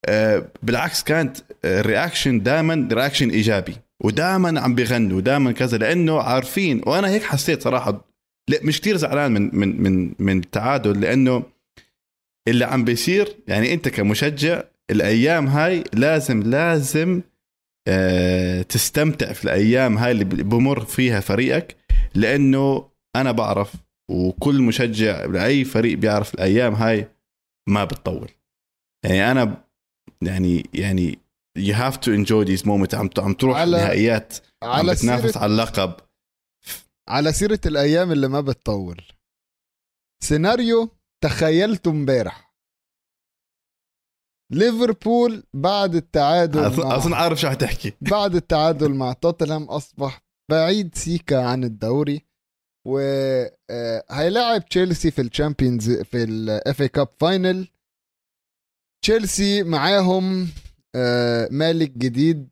[0.06, 6.82] آه، بالعكس كانت ال reaction دائما reaction إيجابي ودائما عم بيغنوا دائما كذا لأنه عارفين
[6.86, 8.06] وأنا هيك حسيت صراحة
[8.50, 11.44] لا مش كثير زعلان من من من من التعادل لأنه
[12.48, 17.22] اللي عم بيصير يعني أنت كمشجع الأيام هاي لازم لازم
[17.88, 21.76] آه تستمتع في الأيام هاي اللي بمر فيها فريقك
[22.16, 23.74] لأنه أنا بعرف
[24.12, 27.08] وكل مشجع لأي فريق بيعرف الأيام هاي
[27.70, 28.30] ما بتطول.
[29.06, 29.64] يعني أنا
[30.22, 31.20] يعني يعني
[31.60, 32.94] you have to enjoy these moments.
[32.96, 35.94] عم عم تروح على- نهائيات عم على بتنافس على اللقب.
[37.10, 39.02] على سيرة الأيام اللي ما بتطول.
[40.24, 40.90] سيناريو
[41.24, 42.51] تخيلته امبارح.
[44.52, 51.64] ليفربول بعد التعادل اظن عارف شو حتحكي بعد التعادل مع توتنهام أصبح بعيد سيكا عن
[51.64, 52.26] الدوري.
[52.88, 57.68] وهيلاعب تشيلسي في ال Champions في ال FA Cup final
[59.04, 60.48] تشيلسي معاهم
[60.96, 62.50] آه، مالك جديد.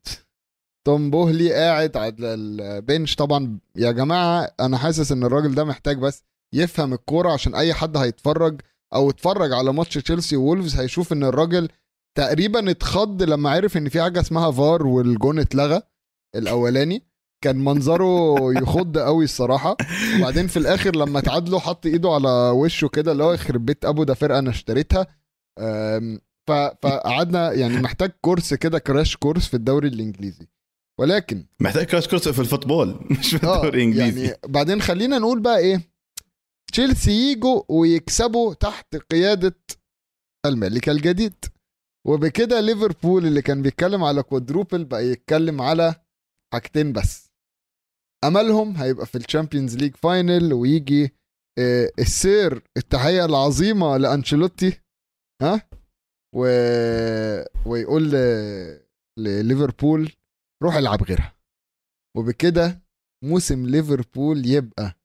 [0.88, 3.15] تود بوهلي قاعد على ال bench.
[3.15, 6.23] طبعا يا جماعة أنا حاسس إن الراجل ده محتاج بس
[6.55, 8.62] يفهم الكورة عشان أي حد هيتفرج
[8.93, 11.69] أو اتفرج على ماتش تشيلسي وولفز هيشوف إن الراجل
[12.17, 15.82] تقريبا اتخض لما عرف إن في حاجة اسمها فار والجون اتلغى
[16.36, 17.10] الأولاني.
[17.43, 19.78] كان منظره يخض قوي الصراحة.
[20.17, 24.04] وبعدين في الآخر لما تعادلوا حط إيده على وشه كده اللي هو يخرب بيت أبو
[24.04, 25.08] ده فرقة أنا اشتريتها.
[26.48, 30.48] فقعدنا يعني محتاج course كده crash course في الدوري الإنجليزي.
[31.00, 34.26] ولكن محتاج crash course في ال football مش في آه الدوري الإنجليزي.
[34.26, 35.82] يعني بعدين خلينا نقول بقى إيه
[36.72, 39.56] تشيلسي يجوا ويكسبوا تحت قيادة
[40.45, 41.45] الملك الجديد.
[42.10, 45.95] وبكده ليفربول اللي كان بيتكلم على quadruple بقى يتكلم على
[46.54, 47.30] حاجتين بس.
[48.24, 51.15] أملهم هيبقى في ال Champions League final ويجي
[51.60, 54.82] آه، السير التحية العظيمة لأنشيلوتي
[55.41, 55.69] ها؟
[56.36, 56.41] و...
[57.65, 58.12] ويقول.
[59.19, 60.12] لليفربول
[60.63, 61.36] روح العب غيرها.
[62.17, 62.82] وبكده
[63.24, 64.95] موسم ليفربول يبقى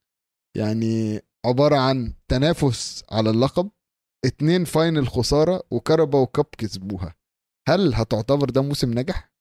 [0.56, 3.70] يعني عبارة عن تنافس على اللقب.
[4.24, 7.14] اتنين final خسارة و Carabao Cup كسبوها.
[7.68, 9.32] هل هتعتبر ده موسم ناجح؟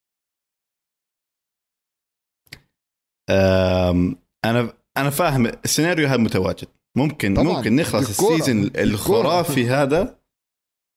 [3.29, 4.15] أم،
[4.45, 6.67] أنا أنا فاهم السيناريو هذا متواجد.
[6.97, 8.83] ممكن طبعاً، ممكن نخلص دي الكورة.
[8.83, 10.19] الخرافي هذا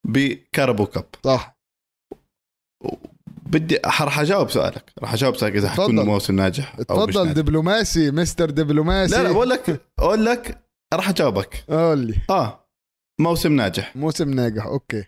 [0.07, 1.07] ب Carabao Cup.
[1.25, 1.57] صح.
[3.27, 4.93] بدي راح أجاوب سؤالك.
[4.99, 6.07] راح أجاوب سؤالك إذا اتفضل.
[6.07, 7.33] موسم ناجح أو اتفضل ناجح.
[7.33, 9.17] دبلوماسي مستر دبلوماسي.
[9.17, 10.63] لا لا بقول لك أقول لك
[10.95, 11.65] راح أجاوبك.
[11.69, 12.21] قول لي.
[12.31, 12.66] آه.
[13.21, 13.97] موسم ناجح.
[13.97, 15.05] موسم ناجح okay.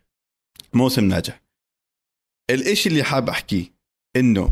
[0.75, 1.41] موسم ناجح.
[2.51, 3.67] الإشي اللي حاب أحكيه
[4.17, 4.51] إنه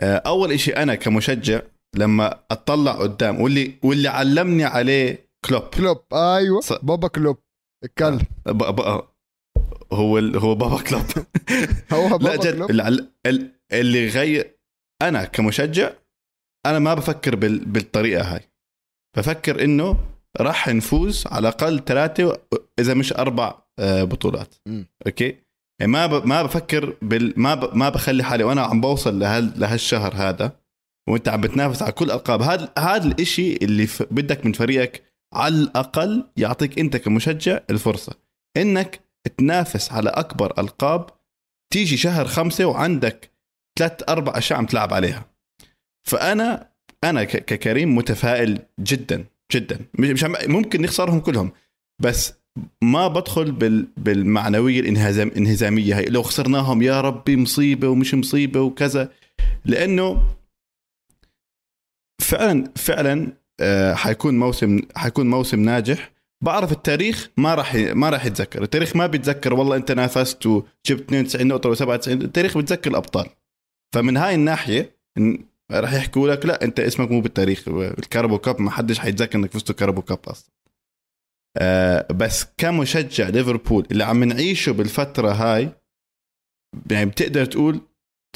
[0.00, 1.60] آه، أول إشي أنا كمشجع
[1.96, 5.62] لما أطلع قدام واللي واللي علمني عليه كلوب.
[5.62, 7.38] كلوب أيوه ص- بابا كلوب
[7.84, 9.04] اتكلم ب- ب-
[9.92, 11.02] هو ال- هو بابا كلوب.
[11.92, 13.08] هو بابا لا جد كلوب؟ اللي,
[13.72, 14.56] اللي غير
[15.02, 15.92] أنا كمشجع
[16.66, 17.64] أنا ما بفكر بال...
[17.64, 18.40] بالطريقة هاي.
[19.16, 22.38] بفكر إنه راح نفوز على الأقل ثلاثة
[22.78, 24.54] إذا مش أربع آه، بطولات.
[24.66, 24.86] مم.
[25.06, 25.36] أوكي؟
[25.80, 26.26] يعني ما ب...
[26.26, 27.34] ما بفكر بال...
[27.36, 27.76] ما ب...
[27.76, 29.52] ما بخلي حالي وأنا عم بوصل لهال...
[29.60, 30.56] لهالشهر هذا
[31.08, 34.02] وأنت عم بتنافس على كل الالقاب هذا هذا الإشي اللي ف...
[34.10, 35.02] بدك من فريقك
[35.34, 38.12] على الأقل يعطيك أنت كمشجع الفرصة
[38.56, 39.00] إنك
[39.38, 41.06] تنافس على أكبر ألقاب
[41.72, 43.30] تيجي شهر خمسة وعندك
[43.78, 45.24] ثلاث أربع أشياء عم تلعب عليها.
[46.08, 46.68] فأنا
[47.04, 49.24] أنا ك- ككريم متفائل جدا.
[49.52, 49.78] جدا.
[49.98, 51.52] مش ممكن نخسرهم كلهم.
[52.02, 52.32] بس
[52.82, 59.12] ما بدخل بال بالمعنوية الانهزام الانهزامية هي لو خسرناهم يا ربي مصيبة ومش مصيبة وكذا.
[59.64, 60.22] لأنه
[62.20, 66.12] فعلا فعلا آه، حيكون موسم حيكون موسم ناجح.
[66.44, 68.62] بعرف التاريخ ما راح ما راح يتذكر.
[68.62, 73.26] التاريخ ما بيتذكر والله أنت نافست وجبت 92 نقطة و 97 التاريخ بيتذكر الأبطال.
[73.94, 74.96] فمن هاي الناحية
[75.80, 77.68] راح يحكوا لك لا انت اسمك مو بالتاريخ.
[77.68, 80.50] ال Carabao Cup ما حدش حيتذكر انك فزتوا Carabao Cup أصلا.
[81.58, 85.68] آه بس كمشجع ليفربول اللي عم نعيشه بالفترة هاي
[86.90, 87.80] يعني بتقدر تقول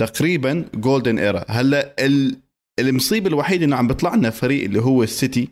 [0.01, 2.41] تقريبا golden era هلأ ال-
[2.79, 5.49] المصيبة الوحيدة إنه عم بيطلع لنا فريق اللي هو السيتي.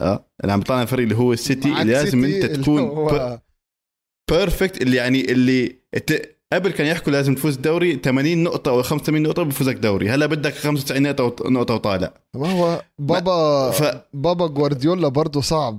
[0.00, 3.08] آه اللي عم بيطلع لنا فريق اللي هو السيتي اللي لازم أنت تكون
[4.30, 5.76] perfect اللي يعني اللي
[6.52, 10.54] قبل كان يحكوا لازم تفوز دوري 80 نقطة أو 85 نقطة بفوزك دوري، هلا بدك
[10.54, 12.12] 95 نقطة وط- نقطة وطالع.
[12.36, 15.78] ما هو بابا ف- بابا جوارديولا برضه صعب.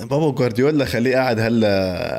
[0.00, 1.68] بابا جوارديولا خليه قاعد هلا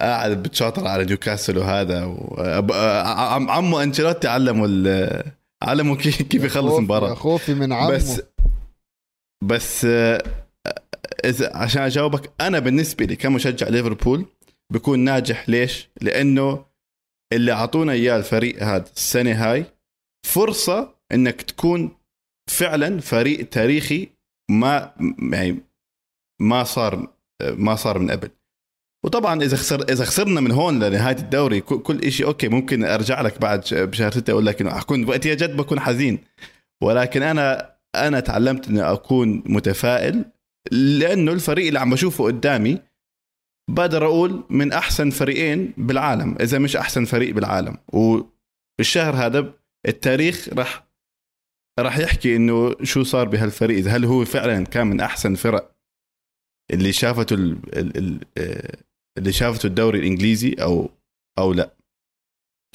[0.02, 2.36] قاعد بتشاطر على نيوكاسل وهذا و...
[2.38, 2.72] أب-
[3.08, 5.24] عم عمه أنشيلوتي علمه ال...
[5.64, 7.92] علمه كيف كيف يخلص مباراة خوفي من عمه.
[7.92, 8.22] بس
[9.44, 9.86] بس
[11.26, 14.26] اذا عشان أجاوبك أنا بالنسبة لي كمشجع ليفربول
[14.74, 15.50] بكون ناجح.
[15.50, 16.66] ليش؟ لأنه
[17.34, 19.66] اللي أعطونا إياه الفريق هذا السنة هاي
[20.28, 21.98] فرصة إنك تكون
[22.50, 24.10] فعلا فريق تاريخي
[24.52, 24.92] ما
[25.34, 25.58] يعني
[26.42, 28.30] ما صار ما صار من قبل.
[29.06, 33.42] وطبعا إذا خسر إذا خسرنا من هون لنهاية الدوري كل- شيء أوكي ممكن أرجع لك
[33.42, 36.20] بعد بشهر ستة أقول لك إنه أكون وقتها جد بكون حزين.
[36.84, 40.26] ولكن أنا أنا تعلمت إني أكون متفائل
[40.72, 42.80] لأنه الفريق اللي عم بشوفه قدامي
[43.70, 46.36] بقدر أقول من أحسن فريقين بالعالم.
[46.42, 47.78] إذا مش أحسن فريق بالعالم.
[47.94, 49.54] والشهر هذا
[49.88, 50.86] التاريخ راح
[51.80, 53.88] راح يحكي إنه شو صار بهالفريق.
[53.88, 55.72] هل هو فعلا كان من أحسن فرق
[56.74, 57.36] اللي شافته.
[58.38, 58.78] آه،
[59.18, 60.90] اللي شافته الدوري الإنجليزي أو
[61.38, 61.74] أو لا.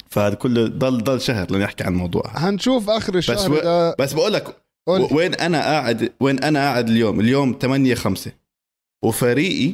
[0.09, 2.23] فهذا كله ضل ضل شهر لنحكي عن الموضوع.
[2.27, 7.19] هنشوف آخر الشهر و- ده بس بقول لك وين أنا قاعد وين أنا قاعد اليوم؟
[7.19, 8.31] اليوم 8 5
[9.03, 9.73] وفريقي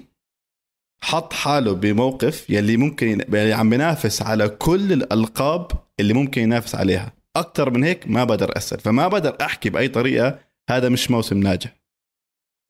[1.03, 7.13] حط حاله بموقف يلي ممكن يلي عم بينافس على كل الألقاب اللي ممكن ينافس عليها.
[7.35, 8.79] أكثر من هيك ما بقدر أسأل.
[8.79, 11.77] فما بقدر أحكي بأي طريقة هذا مش موسم ناجح.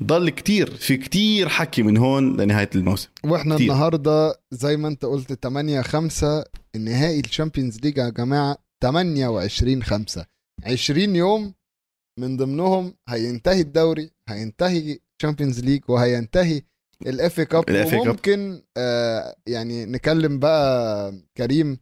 [0.04, 3.10] ضل كتير في كتير حكي من هون لنهاية الموسم.
[3.24, 3.72] وإحنا كتير.
[3.72, 10.26] النهارده زي ما أنت قلت 8 5 النهائي ال Champions League يا جماعة 28 5
[10.66, 11.54] 20 يوم
[12.20, 16.62] من ضمنهم هينتهي الدوري هينتهي ال Champions League وهينتهي
[17.08, 17.64] ال FA Cup.
[18.08, 21.78] وممكن آه يعني نكلم بقى كريم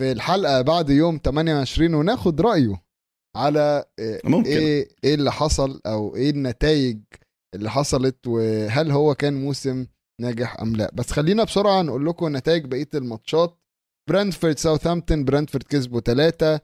[0.00, 2.82] في الحلقة بعد يوم 28 وناخد رأيه
[3.36, 6.98] على آه ممكن إيه إيه اللي حصل أو إيه النتائج
[7.54, 9.86] اللي حصلت وهل هو كان موسم
[10.20, 13.58] ناجح أم لا بس خلينا بسرعة نقول لكم نتائج بقية الماتشات
[14.10, 16.60] برنتفورد ساوثهامبتون برنتفورد كسبوا 3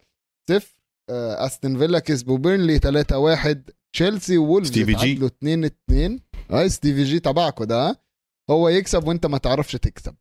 [0.50, 0.66] 0
[1.10, 4.70] أستون فيلا كسبوا بيرنلي 3 1 تشيلسي وولفز.
[5.08, 6.20] اتعادلوا 2 2
[6.52, 7.96] اي Stevie G تبعكم ده ها؟
[8.50, 10.14] هو يكسب وانت ما تعرفش تكسب.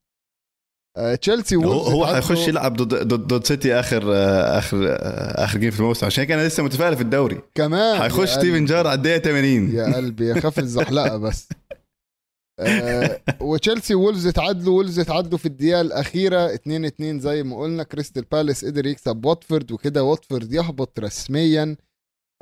[0.98, 4.04] آه، تشيلسي هو هو حيخش يلعب ضد ضد ضد سيتي اخر
[4.58, 4.98] اخر
[5.44, 7.42] آخر game في الموسم عشان هيك أنا لسه متفائل في الدوري.
[7.56, 8.66] كمان حيخش يا Steven.
[8.66, 11.48] جار على الدقيقة 80 يا قلبي يخاف الزحلقة بس.
[12.60, 17.84] آه وتشيلسي وولفز اتعادلوا وولفز اتعادلوا في الدقيقة الأخيرة 2 2 زي ما قلنا.
[17.84, 21.76] كريستال بالاس قدر يكسب واتفورد وكده واتفورد يهبط رسميا.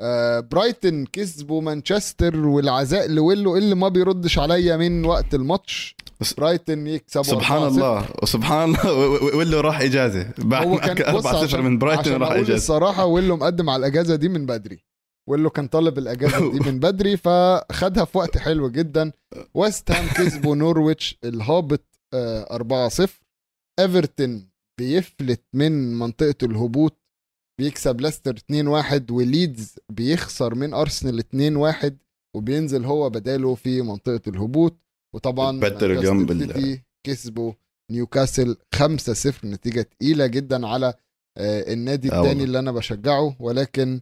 [0.02, 5.96] آه برايتن كسبوا مانشستر والعزاء لويلو اللي ما بيردش عليا من وقت الماتش.
[6.38, 7.64] برايتن يكسبوا سبحان 4-0.
[7.66, 8.08] الله.
[8.22, 9.36] وسبحان الله.
[9.36, 10.30] ويلو راح إجازة.
[10.38, 12.54] بعد هو كان كان بص 4 0 عشان- من برايتون عشان راح إجازة.
[12.54, 14.84] الصراحة ويلو مقدم على الإجازة دي من بدري.
[15.28, 19.12] ويلو كان طالب الإجازة دي من بدري فخدها في وقت حلو جدا.
[19.54, 23.10] ويست هام كسبوا نورويتش الهابط آه، 4-0
[23.80, 27.00] ايفرتون بيفلت من منطقة الهبوط
[27.58, 31.92] بيكسب ليستر 2-1 وليدز بيخسر من أرسنال 2-1
[32.36, 34.76] وبينزل هو بداله في منطقة الهبوط.
[35.14, 35.70] وطبعا بال-
[36.54, 37.52] سيتي كسبوا
[37.90, 40.94] نيوكاسل 5-0 نتيجة تقيلة جدا على
[41.38, 42.44] آه، النادي الثاني.
[42.44, 43.36] اللي أنا بشجعه.
[43.40, 44.00] ولكن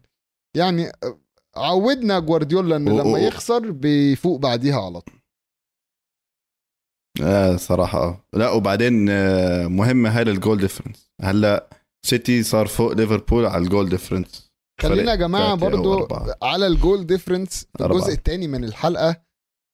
[0.56, 1.18] يعني آه،
[1.56, 5.20] عودنا جوارديولا إن لما يخسر بيفوق بعديها على طول.
[7.22, 7.98] آه صراحة.
[8.08, 8.24] آه.
[8.32, 13.69] لا وبعدين آه، مهمه هاي ال goal difference هلا سيتي صار فوق ليفربول على ال
[13.69, 16.08] goal difference خلينا يا جماعة برضو.
[16.42, 17.96] على ال goal difference في.
[17.96, 19.22] الجزء الثاني من الحلقة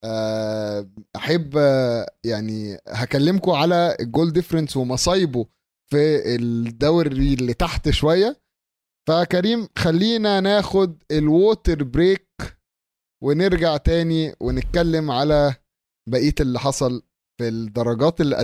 [0.04, 5.46] آه، أحب آه، يعني هكلمكم على ال goal difference ومصايبه
[5.90, 8.40] في الدوري اللي تحت شوية
[9.08, 12.28] فكريم خلينا ناخد ال water break
[13.24, 15.54] ونرجع تاني ونتكلم على
[16.08, 17.02] بقية اللي حصل
[17.40, 18.36] في الدرجات اللي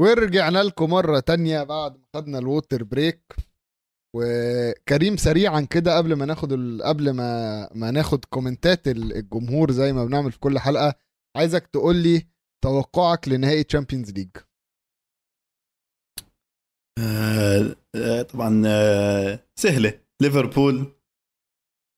[0.00, 3.34] ورجعنا لكم مرة تانية بعد ما خدنا ال water break؟
[4.16, 6.82] وكريم سريعا كده قبل ما ناخد ال...
[6.82, 10.94] قبل ما ما ناخد comments ات ال- الجمهور زي ما بنعمل في كل حلقة
[11.36, 12.26] عايزك تقول لي
[12.64, 14.28] توقعك لنهائي Champions League
[16.98, 20.00] آه آه طبعا آه سهلة.
[20.22, 20.92] ليفربول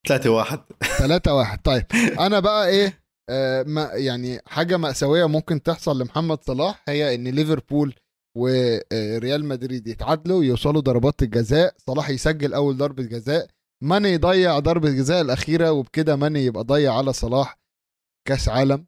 [0.09, 0.61] 3 1
[0.99, 1.59] 3 واحد.
[1.63, 1.87] طيب
[2.21, 2.98] أنا بقى إيه؟ آه
[3.67, 7.95] ما يعني حاجة مأساوية ممكن تحصل لمحمد صلاح هي إن ليفربول
[8.37, 13.49] وريال مدريد يتعادلوا يوصلوا ضربات الجزاء صلاح يسجل أول ضربة جزاء
[13.85, 17.59] ماني يضيع ضربة الجزاء الأخيرة وبكده ماني يبقى ضيع على صلاح
[18.29, 18.87] كأس عالم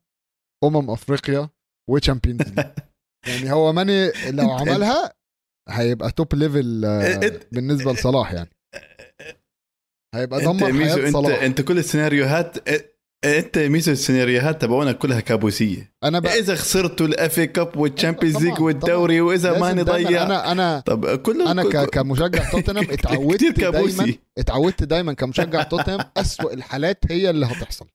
[0.65, 1.49] أمم أفريقيا
[1.91, 2.67] و Champions League
[3.29, 5.13] يعني هو ماني لو عملها
[5.69, 8.51] هيبقى top level آه، بالنسبة لصلاح يعني.
[10.15, 11.43] هيبقى إنت دمر حياة انت صلاح.
[11.43, 12.69] إنت كل السيناريوهات
[13.25, 15.93] أنت ميزو السيناريوهات تبعونا كلها كابوسية.
[16.05, 20.03] أنا بقى إذا خسرتوا ال FA Cup وال Champions League والدوري وإذا لازم ما دايماً
[20.09, 26.01] نضيع أنا أنا طب كله أنا ك- كمشجع توتنهام اتعودت دايما اتعودت دايما كمشجع توتنهام
[26.17, 27.87] أسوأ الحالات هي اللي هتحصل.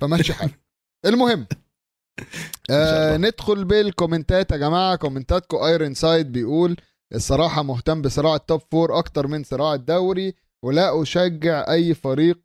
[0.00, 0.60] فماشي حالك.
[1.06, 1.46] المهم
[2.70, 3.16] آه.
[3.16, 4.96] ندخل بال comments ات يا جماعة.
[4.96, 6.76] comments اتكم Ironside بيقول
[7.14, 12.38] الصراحة مهتم بصراع ال top four أكتر من صراع الدوري ولا أشجع أي فريق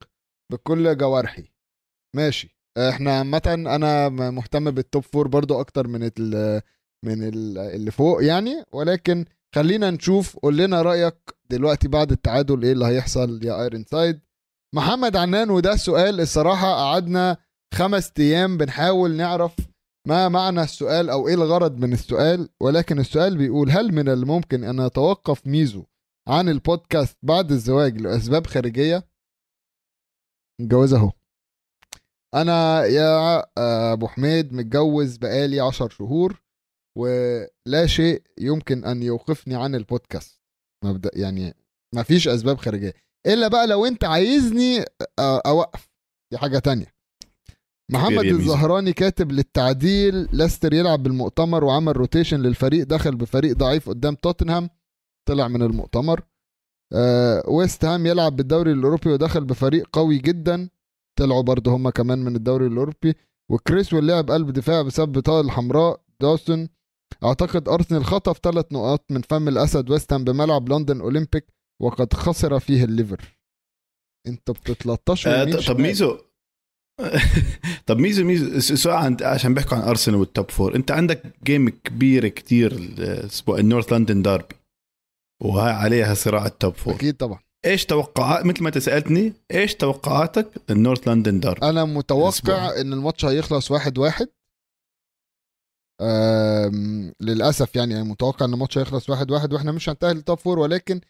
[0.52, 1.44] بكل جوارحي.
[2.18, 2.58] ماشي.
[2.78, 3.42] إحنا عامة
[3.76, 6.62] أنا مهتم بال top four برضو أكتر من ال
[7.06, 8.64] من ال اللي فوق يعني.
[8.72, 9.26] ولكن
[9.56, 11.16] خلينا نشوف قول لنا رأيك
[11.50, 14.20] دلوقتي بعد التعادل إيه اللي هيحصل يا Ironside
[14.76, 17.38] محمد عنان وده سؤال الصراحة قعدنا
[17.74, 19.56] خمس أيام بنحاول نعرف
[20.08, 22.50] ما معنى السؤال أو إيه الغرض من السؤال.
[22.62, 25.84] ولكن السؤال بيقول هل من الممكن أن يتوقف ميزو
[26.28, 29.08] عن البودكاست بعد الزواج لأسباب خارجية؟
[30.62, 31.12] متجوز أهو.
[32.36, 33.44] أنا يا
[33.94, 36.42] أبو حميد متجوز بقالي عشر شهور
[36.98, 40.42] ولا شيء يمكن أن يوقفني عن البودكاست.
[40.86, 41.56] مبدا يعني
[41.96, 42.94] ما فيش أسباب خارجية.
[43.28, 44.86] إلا بقى لو أنت عايزني أ-
[45.20, 45.90] أوقف.
[46.32, 46.94] دي حاجة تانية.
[47.92, 48.26] محمد.
[48.40, 54.70] الزهراني كاتب للتعديل ليستر يلعب بالمؤتمر وعمل rotation للفريق دخل بفريق ضعيف قدام توتنهام
[55.30, 56.22] طلع من المؤتمر.
[56.94, 60.70] آه ويست هام يلعب بالدوري الأوروبي ودخل بفريق قوي جدا.
[61.18, 63.16] طلعوا برضه هم كمان من الدوري الأوروبي.
[63.52, 66.70] وكريس لعب قلب دفاع بسبب بطاقة الحمراء داوسون
[67.24, 71.46] أعتقد أرسنال خطف ثلاث نقاط من فم الأسد ويست هام بملعب لندن أولمبيك
[71.82, 73.38] وقد خسر فيه الليفر.
[74.28, 75.80] أنتوا بتتلطشوا آه، طب.
[75.80, 76.18] ميزو.
[77.88, 81.70] طب ميزو ميزو سؤال عن عشان بيحكوا عن أرسنال وال top four أنت عندك game
[81.70, 84.56] كبيره كتير اسمه ال North London derby
[85.44, 87.40] وهاي عليها صراع ال top four أكيد طبعا.
[87.68, 92.82] إيش توقعات مثل ما أنت سألتني إيش توقعاتك لل North London derby أنا متوقع الأسبوع.
[92.82, 94.28] إن الماتش هيخلص واحد واحد.
[97.22, 100.60] للأسف يعني أنا متوقع إن الماتش هيخلص واحد واحد وإحنا مش هنتأهل لل top four
[100.60, 101.02] ولكن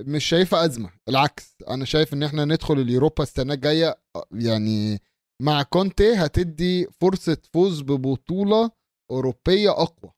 [0.00, 1.56] مش شايفه أزمة العكس.
[1.68, 3.98] أنا شايف إن إحنا ندخل اليوروبا السنة الجاية
[4.32, 5.00] يعني
[5.42, 8.70] مع كونتي هتدي فرصة فوز ببطولة
[9.10, 10.12] أوروبية أقوى.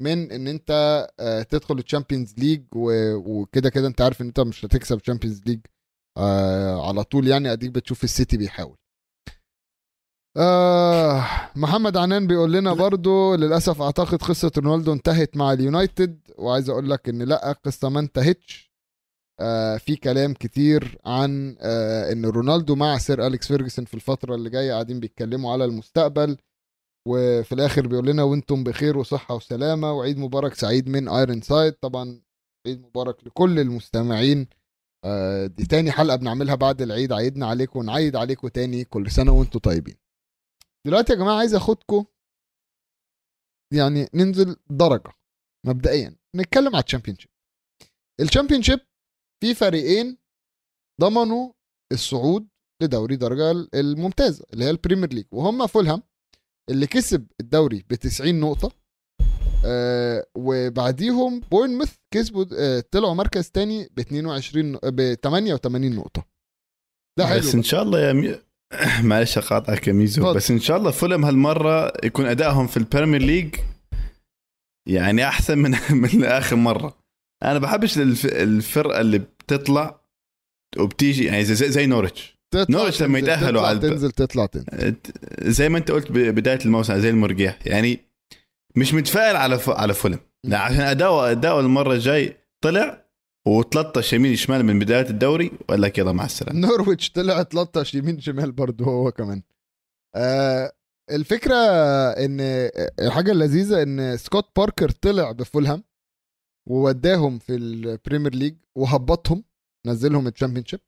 [0.00, 0.70] من إن أنت
[1.20, 5.60] آه، تدخل الشامبيونز ليج وكده كده أنت عارف إن أنت مش هتكسب الشامبيونز ليج
[6.18, 7.52] آه على طول يعني.
[7.52, 8.76] أديك بتشوف السيتي بيحاول.
[10.36, 11.24] آه
[11.56, 16.20] محمد عنان بيقول لنا برضو للأسف أعتقد قصة رونالدو انتهت مع اليونايتد.
[16.38, 18.70] وعايز أقول لك إن لأ قصة ما انتهتش.
[19.40, 24.50] آه في كلام كتير عن آه إن رونالدو مع سير أليكس فيرجسون في الفترة اللي
[24.50, 26.36] جاية قاعدين بيتكلموا على المستقبل.
[27.08, 32.22] وفي الآخر بيقول لنا وأنتم بخير وصحة وسلامة وعيد مبارك سعيد من Ironside طبعا
[32.66, 34.48] عيد مبارك لكل المستمعين.
[35.04, 37.12] آه، دي تاني حلقة بنعملها بعد العيد.
[37.12, 39.96] عيدنا عليكم ونعيد عليكم تاني كل سنة وأنتم طيبين.
[40.86, 42.04] دلوقتي يا جماعة عايز أخدكم
[43.74, 45.12] يعني ننزل درجة
[45.66, 46.16] مبدئيا.
[46.36, 47.30] نتكلم على الشامبيونشيب.
[48.20, 48.80] الشامبيونشيب
[49.42, 50.18] في فريقين
[51.00, 51.52] ضمنوا
[51.92, 52.48] الصعود
[52.82, 56.02] لدوري درجة الممتازة اللي هي البريمير ليج وهم فولهام
[56.70, 58.72] اللي كسب الدوري ب 90 نقطة
[59.64, 66.24] آه وبعديهم بورنموث كسبوا آه طلعوا مركز تاني ب 22 ب 88 نقطة.
[67.18, 68.38] ده حلو بس إن شاء الله يا مي...
[69.08, 70.34] معلش اقاطعك يا ميزو.
[70.34, 73.56] بس إن شاء الله فولهام المرة يكون أدائهم في البريمير ليج
[74.88, 75.70] يعني أحسن من
[76.14, 76.98] من آخر مرة.
[77.44, 78.26] أنا بحبش الف...
[78.26, 80.00] الفرقة اللي بتطلع
[80.78, 84.96] وبتيجي يعني زي, زي نورويتش تطلع نورويتش لما تطلع على تنزل تطلع تنزل.
[85.42, 87.58] زي ما انت قلت بداية الموسم زي المرجيح.
[87.66, 88.00] يعني
[88.76, 89.70] مش متفائل على ف...
[89.70, 90.18] على فولهام.
[90.52, 93.04] عشان اداؤه اداؤه المرة الجاي طلع
[93.48, 96.60] و13 يمين شمال من بداية الدوري وقال لك يلا مع السلامة.
[96.60, 99.42] نورويتش طلع 13 يمين شمال برضه هو كمان.
[100.14, 100.72] آه
[101.10, 101.54] الفكرة
[102.10, 102.38] إن
[103.00, 105.84] الحاجة اللذيذة إن سكوت باركر طلع بفولهام
[106.68, 109.44] ووداهم في البريمير ليج وهبطهم
[109.86, 110.80] نزلهم الشامبيونشيب.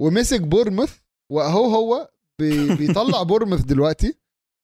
[0.00, 0.98] ومسك بورنموث
[1.32, 4.18] وأهو هو بي- بيطلع بورنموث دلوقتي.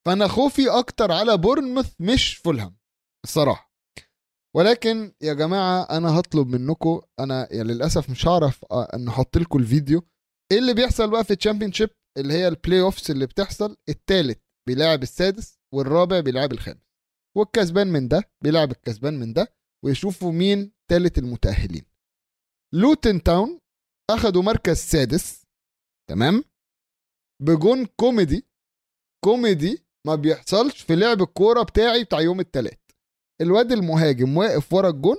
[0.07, 2.77] فأنا خوفي أكتر على بورنموث مش فولهام
[3.25, 3.71] الصراحة.
[4.57, 9.59] ولكن يا جماعة أنا هطلب منكم أنا يعني للأسف مش هعرف آه، إن أحط لكم
[9.59, 10.03] الفيديو.
[10.53, 13.77] إيه اللي بيحصل بقى في الشامبيونشيب اللي هي ال playoffs اللي بتحصل.
[13.89, 14.39] الثالث
[14.69, 16.81] بيلاعب السادس والرابع بيلاعب الخامس.
[17.37, 21.85] والكسبان من ده بيلاعب الكسبان من ده ويشوفوا مين ثالث المتأهلين.
[22.75, 23.60] لوتن تاون
[24.15, 25.47] أخدوا مركز سادس
[26.11, 26.45] تمام؟
[27.43, 28.47] بجون كوميدي
[29.25, 32.79] كوميدي ما بيحصلش في لعب الكورة بتاعي بتاع يوم الثلاث
[33.41, 35.17] الواد المهاجم واقف ورا الجون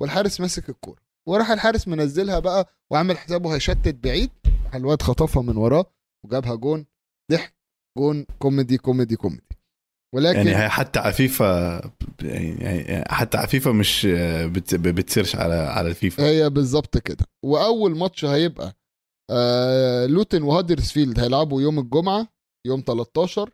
[0.00, 1.02] والحارس ماسك الكورة.
[1.28, 4.30] وراح الحارس منزلها بقى وعامل حسابه هيشتت بعيد.
[4.74, 5.92] الواد خطفها من وراه
[6.24, 6.86] وجابها جون
[7.32, 7.54] ضحك
[7.98, 9.51] جون كوميدي كوميدي كوميدي.
[10.14, 11.76] ولكن يعني هي حتى عفيفة
[12.22, 14.06] يعني حتى عفيفة مش
[14.44, 14.74] بت...
[14.74, 16.22] بتصيرش على على الفيفا.
[16.26, 17.24] هي بالظبط كده.
[17.44, 18.76] وأول ماتش هيبقى
[19.30, 22.28] آه لوتن وهادرسفيلد هيلعبوا يوم الجمعة
[22.66, 23.50] يوم 13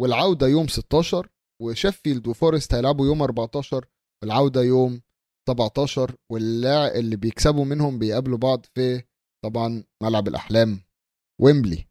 [0.00, 1.28] والعودة يوم 16
[1.62, 3.84] وشيفيلد وفورست هيلعبوا يوم 14
[4.22, 5.00] والعودة يوم
[5.48, 9.02] 17 واللاع اللي بيكسبوا منهم بيقابلوا بعض في
[9.44, 10.80] طبعا ملعب الأحلام
[11.40, 11.86] ويمبلي.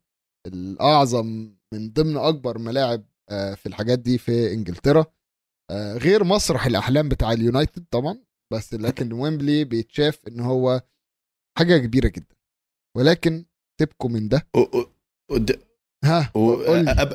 [0.47, 1.25] الأعظم
[1.73, 5.05] من ضمن أكبر ملاعب في الحاجات دي في إنجلترا.
[5.71, 10.81] آه، غير مسرح الأحلام بتاع اليونايتد طبعا بس لكن ويمبلي بيتشاف إن هو
[11.57, 12.35] حاجة كبيرة جدا.
[12.97, 13.45] ولكن
[13.79, 14.47] تبكوا من ده.
[16.05, 16.31] ها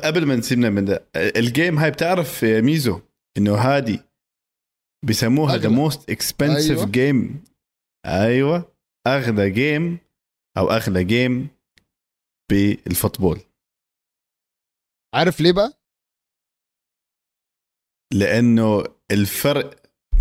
[0.03, 3.01] قبل ما نسيبنا من ده ال game هاي بتعرف ميزو
[3.37, 3.99] إنه هادي؟
[5.05, 5.69] بيسموها the.
[5.69, 6.85] most expensive.
[6.85, 7.43] game
[8.05, 8.75] أيوه.
[9.07, 9.99] أغلى game
[10.57, 11.47] أو أغلى game
[12.51, 13.39] بال football.
[15.15, 15.73] عارف ليه بقى؟
[18.15, 19.73] لأنه الفرق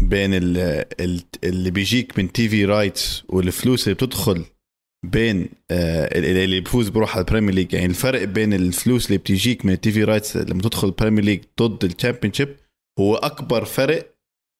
[0.03, 4.45] بين ال- ال- اللي بيجيك من TV rights والفلوس اللي بتدخل
[5.07, 9.65] بين آه، اللي بيفوز بروح على ال Premier League يعني الفرق بين الفلوس اللي بتجيك
[9.65, 12.57] من ال TV rights لما تدخل ال Premier League ضد ال Championship
[13.01, 14.15] هو أكبر فرق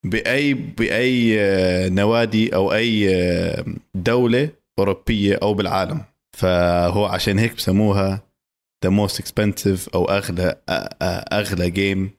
[0.07, 3.65] بأي بأي آه، نوادي أو أي آه،
[3.95, 6.05] دولة أوروبية أو بالعالم.
[6.39, 8.23] فهو عشان هيك بسموها
[8.85, 10.57] the most expensive أو أغلى
[11.33, 12.11] أغلى game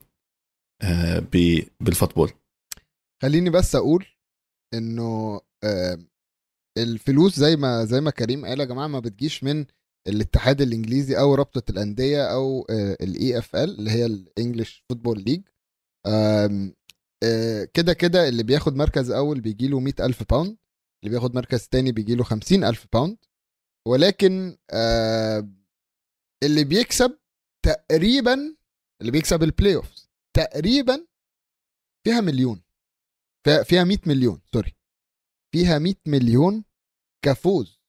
[1.79, 2.31] بال football.
[3.21, 4.05] خليني بس أقول
[4.73, 5.99] إنه آه،
[6.77, 9.65] الفلوس زي ما زي ما كريم قال يا جماعة ما بتجيش من
[10.07, 12.67] الاتحاد الإنجليزي أو رابطة الأندية أو
[13.01, 15.41] ال EFL اللي هي ال English Football League
[17.23, 20.57] آه، كده كده اللي بياخد مركز أول بيجي له 100000 pound
[21.03, 23.17] اللي بياخد مركز تاني بيجي له 50 ألف pound
[23.87, 25.49] ولكن آه
[26.43, 27.17] اللي بيكسب
[27.65, 28.55] تقريبا
[29.01, 30.04] اللي بيكسب ال play-offs
[30.35, 31.07] تقريبا
[32.07, 32.63] فيها مليون.
[33.45, 34.75] فيها- فيها 100 مليون sorry.
[35.53, 36.63] فيها 100 مليون
[37.25, 37.79] كفوز.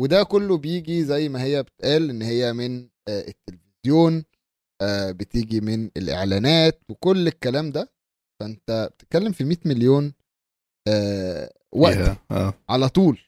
[0.00, 4.24] وده كله بيجي زي ما هي بتقال إن هي من آه، التلفزيون
[4.82, 7.92] آه، بتيجي من الإعلانات وكل الكلام ده.
[8.40, 10.14] فأنت بتتكلم في 100 مليون
[10.88, 12.18] آه، وقت
[12.68, 13.20] على طول.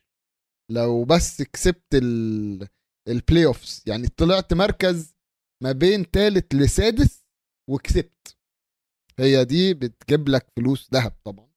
[0.73, 2.69] لو بس كسبت ال
[3.09, 5.15] play-offs يعني طلعت مركز
[5.63, 7.25] ما بين تالت لسادس
[7.71, 8.38] وكسبت.
[9.21, 11.49] هي دي بتجيب لك فلوس ذهب طبعا.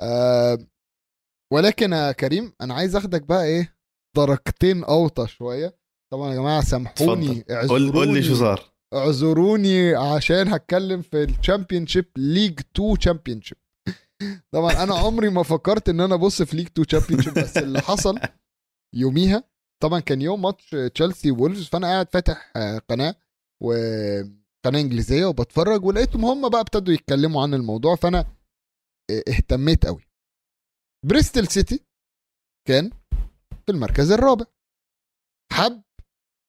[0.00, 0.58] آه
[1.52, 3.76] ولكن يا كريم أنا عايز أخدك بقى إيه
[4.16, 5.78] درجتين أوطى شوية.
[6.12, 8.72] طبعا يا جماعة سامحوني تفضل قول لي شو صار.
[8.94, 13.58] اعذروني عشان هتكلم في ال Championship League 2 Championship
[14.54, 18.18] طبعا أنا عمري ما فكرت إن أنا أبص في League 2 Championship بس اللي حصل
[18.94, 19.44] يوميها
[19.82, 22.78] طبعا كان يوم ماتش تشيلسي وولفز فأنا قاعد فاتح آه،
[24.66, 28.18] قناة إنجليزية وبتفرج ولقيتهم هم بقى ابتدوا يتكلموا عن الموضوع فأنا
[29.10, 30.02] اه- اهتميت قوي
[31.06, 31.84] بريستل سيتي
[32.68, 32.90] كان
[33.66, 34.44] في المركز الرابع.
[35.52, 35.82] حب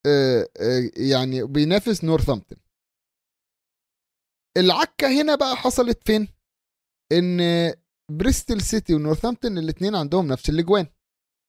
[0.07, 2.57] آه، آه، يعني بينافس نورثامبتون
[4.57, 6.27] العكة هنا بقى حصلت فين؟
[7.11, 7.39] إن
[8.11, 10.87] بريستل سيتي ونورثامبتون الاثنين عندهم نفس الأجوان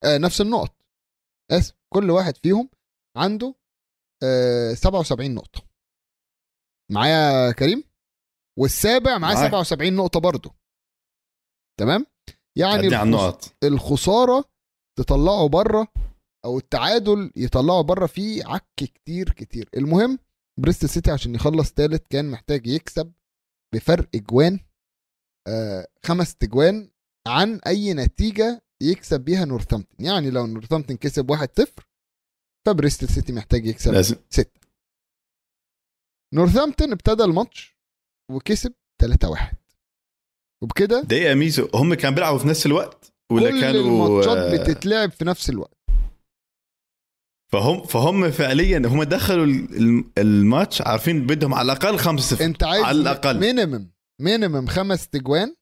[0.04, 0.74] آه نفس النقط.
[1.50, 2.70] آسف كل واحد فيهم
[3.16, 3.54] عنده
[4.22, 5.67] آه 77 نقطة.
[6.92, 7.84] معايا كريم؟
[8.58, 9.46] والسابع معاه معاك.
[9.46, 10.54] 77 نقطة برضه
[11.80, 12.06] تمام؟
[12.58, 13.64] يعني النقط.
[13.64, 14.44] الخسارة
[14.98, 15.88] تطلعه بره
[16.44, 19.68] أو التعادل يطلعه بره فيه عك كتير كتير.
[19.76, 20.18] المهم
[20.60, 23.12] بريستل سيتي عشان يخلص ثالث كان محتاج يكسب
[23.74, 24.60] بفرق اجوان
[25.48, 26.90] آه خمس تجوان
[27.26, 30.06] عن أي نتيجة يكسب بيها نورثامبتون.
[30.06, 31.66] يعني لو نورثامبتون كسب 1-0
[32.66, 34.16] فبريستل سيتي محتاج يكسب لازم.
[34.30, 34.57] 6
[36.34, 37.76] نورثامبتون ابتدى الماتش
[38.30, 38.72] وكسب
[39.02, 39.54] 3-1
[40.62, 45.10] وبكده دقيقة ميزو هم كانوا بيلعبوا في نفس الوقت ولا كل كانوا الماتشات آه، بتتلعب
[45.10, 45.78] في نفس الوقت.
[47.52, 53.00] فهم فهم فعليا هم دخلوا ال- الماتش عارفين بدهم على الأقل 5-0 انت عايز على
[53.00, 53.40] الأقل.
[53.40, 55.54] minimum minimum خمس تجوان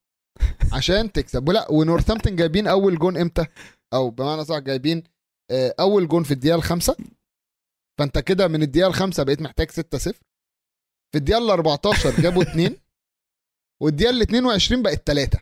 [0.72, 1.48] عشان تكسب.
[1.48, 3.46] ولا ونورثامبتون جايبين أول جون إمتى؟
[3.94, 5.02] أو بمعنى صح جايبين
[5.50, 6.96] آه، أول جون في الدقيقة الخامسة.
[7.98, 10.14] فأنت كده من الدقيقة الخامسة بقيت محتاج 6 0
[11.12, 12.76] في الدقيقة ال 14 جابوا 2
[13.82, 15.40] والدقيقة ال 22 بقت 3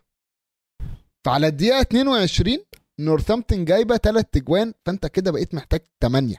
[1.27, 2.59] فعلى الدقيقة 22
[3.01, 6.37] نورثامبتون جايبة 3 تجوان فأنت كده بقيت محتاج 8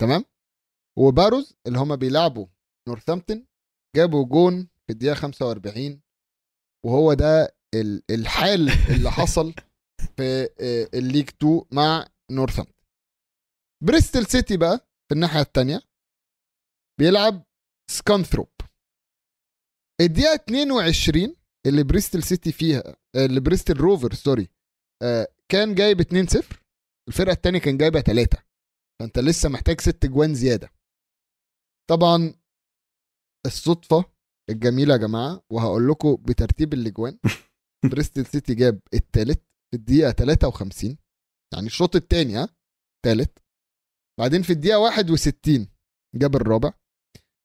[0.00, 0.24] تمام؟
[0.98, 2.46] وباروز اللي هما بيلعبوا
[2.88, 3.46] نورثامبتون
[3.96, 6.02] جابوا جون في الدقيقة 45
[6.84, 9.54] وهو ده ال- الحال اللي حصل
[10.16, 12.84] في آه، ال League 2 مع نورثامبتون
[13.84, 14.78] بريستل سيتي بقى
[15.08, 15.82] في الناحية الثانية
[17.00, 17.42] بيلعب
[17.90, 18.48] سكانثروب.
[20.00, 21.36] الدقيقة 22
[21.66, 24.48] اللي بريستل سيتي فيها آه، اللي بريستل روفر sorry
[25.02, 26.60] آه، كان جايب 2-0
[27.08, 28.42] الفرقة الثانية كان جايبة 3
[29.00, 30.70] فأنت لسه محتاج ست جوان زيادة.
[31.90, 32.34] طبعا
[33.46, 34.04] الصدفة
[34.50, 37.18] الجميلة يا جماعة وهقول لكم بترتيب الأجوان.
[37.90, 39.38] بريستل سيتي جاب الثالث
[39.70, 40.98] في الدقيقة 53
[41.54, 42.48] يعني الشوط الثاني ها
[43.06, 43.30] ثالث
[44.20, 45.68] بعدين في الدقيقة 61
[46.16, 46.72] جاب الرابع.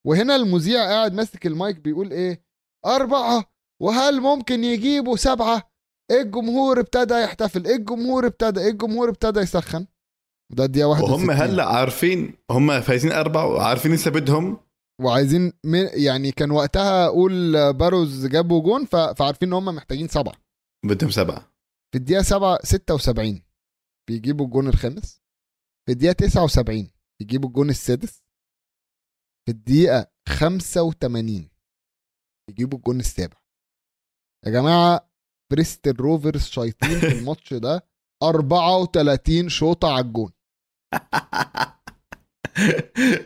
[0.06, 2.44] وهنا المذيع قاعد ماسك المايك بيقول إيه؟
[2.86, 3.44] أربعة.
[3.82, 5.70] وهل ممكن يجيبوا سبعة؟
[6.10, 9.86] الجمهور ابتدى يحتفل؟ الجمهور ابتدى؟ الجمهور ابتدى يسخن؟
[10.52, 14.60] ده الدقيقة 61 وهم هلأ عارفين هم فايزين أربعة وعارفين لسه بدهم.
[15.00, 20.34] وعايزين من يعني كان وقتها أقول باروز جابوا جون فعارفين إن هم محتاجين سبعة.
[20.84, 21.54] بدهم سبعة.
[21.92, 23.42] في الدقيقة 7 76
[24.08, 25.22] بيجيبوا الجون الخامس.
[25.86, 26.90] في الدقيقة 79
[27.20, 28.23] بيجيبوا الجون السادس.
[29.46, 31.48] في الدقيقة 85
[32.48, 33.36] بيجيبوا الجون السابع.
[34.46, 35.10] يا جماعة
[35.52, 37.86] بريستل روفرز شايطين في الماتش ده
[38.22, 40.32] 34 شوطة على الجون.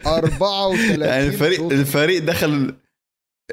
[0.06, 1.74] 34 يعني الفريق شوطة.
[1.74, 2.76] الفريق دخل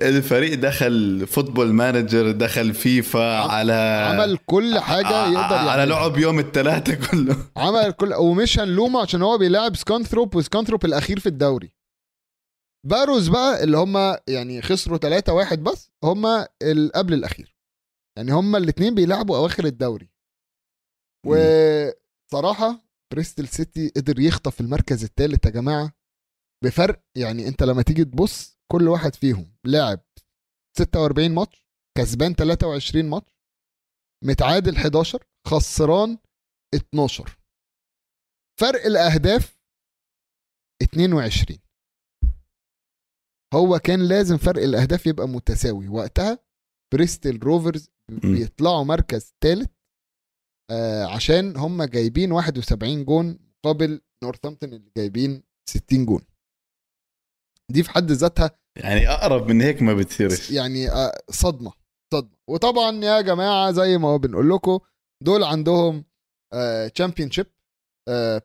[0.01, 3.73] الفريق دخل Football Manager دخل فيفا على
[4.13, 5.85] عمل كل حاجة يقدر على يعملها.
[5.85, 7.37] لعب يوم الثلاثة كله.
[7.57, 11.74] عمل كل ومش هنلومه عشان هو بيلاعب سكانثروب وسكانثروب الأخير في الدوري.
[12.85, 16.25] باروز بقى اللي هم يعني خسروا 3 1 بس هم
[16.95, 17.57] قبل الأخير.
[18.17, 20.09] يعني هم الاثنين بيلعبوا أواخر الدوري.
[21.25, 25.93] وصراحة بريستل سيتي قدر يخطف المركز الثالث يا جماعة
[26.63, 27.03] بفرق.
[27.17, 29.99] يعني أنت لما تيجي تبص كل واحد فيهم لاعب
[30.77, 31.65] 46 ماتش
[31.97, 33.31] كسبان 23 ماتش
[34.23, 36.17] متعادل 11 خسران
[36.75, 37.37] 12
[38.59, 39.57] فرق الأهداف
[40.83, 41.59] 22
[43.55, 45.87] هو كان لازم فرق الأهداف يبقى متساوي.
[45.87, 46.39] وقتها
[46.93, 49.69] بريستل روفرز بيطلعوا مركز ثالث
[50.71, 56.21] آه عشان هم جايبين 71 جون مقابل نورثامبتون اللي جايبين 60 جون.
[57.71, 60.51] دي في حد ذاتها يعني أقرب من هيك ما بتصيرش.
[60.51, 61.73] يعني آه، صدمة
[62.13, 62.37] صدمة.
[62.49, 64.79] وطبعا يا جماعة زي ما بنقول لكم
[65.23, 66.05] دول عندهم
[66.95, 67.47] Championship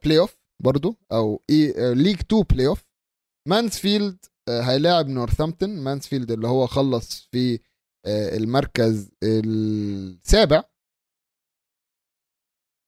[0.04, 1.42] play-off برضو أو
[1.80, 2.84] League 2 بلاي اوف
[3.48, 7.54] مانسفيلد هيلاعب نورثامبتون مانسفيلد اللي هو خلص في
[8.06, 10.62] آه، المركز السابع.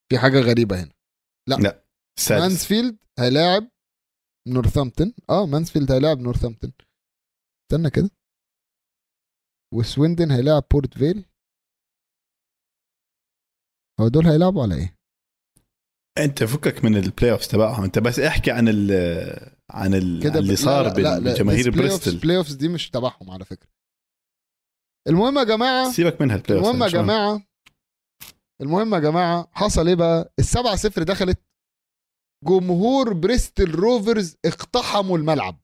[0.09, 0.93] في حاجة غريبة هنا.
[2.19, 2.43] سادس.
[2.43, 3.71] مانسفيلد هيلاعب
[4.49, 5.15] نورثامبتون.
[5.31, 6.73] آه مانسفيلد هيلاعب نورثامبتون.
[7.63, 8.11] استنى كده.
[9.75, 11.25] وسويندن هيلاعب بورت فيل.
[14.01, 14.97] هو دول هيلعبوا على إيه؟
[16.19, 17.85] أنت فكك من ال play-offs تبعهم.
[17.85, 18.91] أنت بس احكي عن ال
[19.73, 22.11] عن ال عن اللي صار بجماهير بريستل.
[22.11, 23.69] ال play-offs دي مش تبعهم على فكرة.
[25.09, 27.47] المهم يا جماعة سيبك منها ال play المهم يا جماعة
[28.61, 31.43] المهم يا جماعة حصل إيه بقى؟ السبعة صفر دخلت.
[32.45, 35.61] جمهور بريستل روفرز اقتحموا الملعب.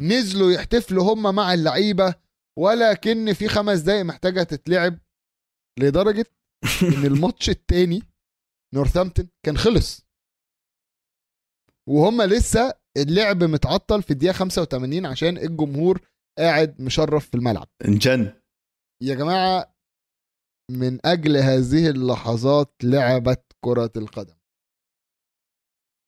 [0.00, 2.14] نزلوا يحتفلوا هم مع اللعيبة
[2.58, 4.98] ولكن في خمس دقايق محتاجة تتلعب
[5.78, 6.26] لدرجة
[6.82, 8.02] إن الماتش التاني
[8.74, 10.06] نورثامبتون كان خلص.
[11.88, 16.00] وهم لسه اللعب متعطل في الدقيقة 85 عشان الجمهور
[16.38, 17.68] قاعد مشرف في الملعب.
[17.84, 18.32] انجن
[19.02, 19.74] يا جماعة
[20.70, 24.34] من أجل هذه اللحظات لعبت كرة القدم.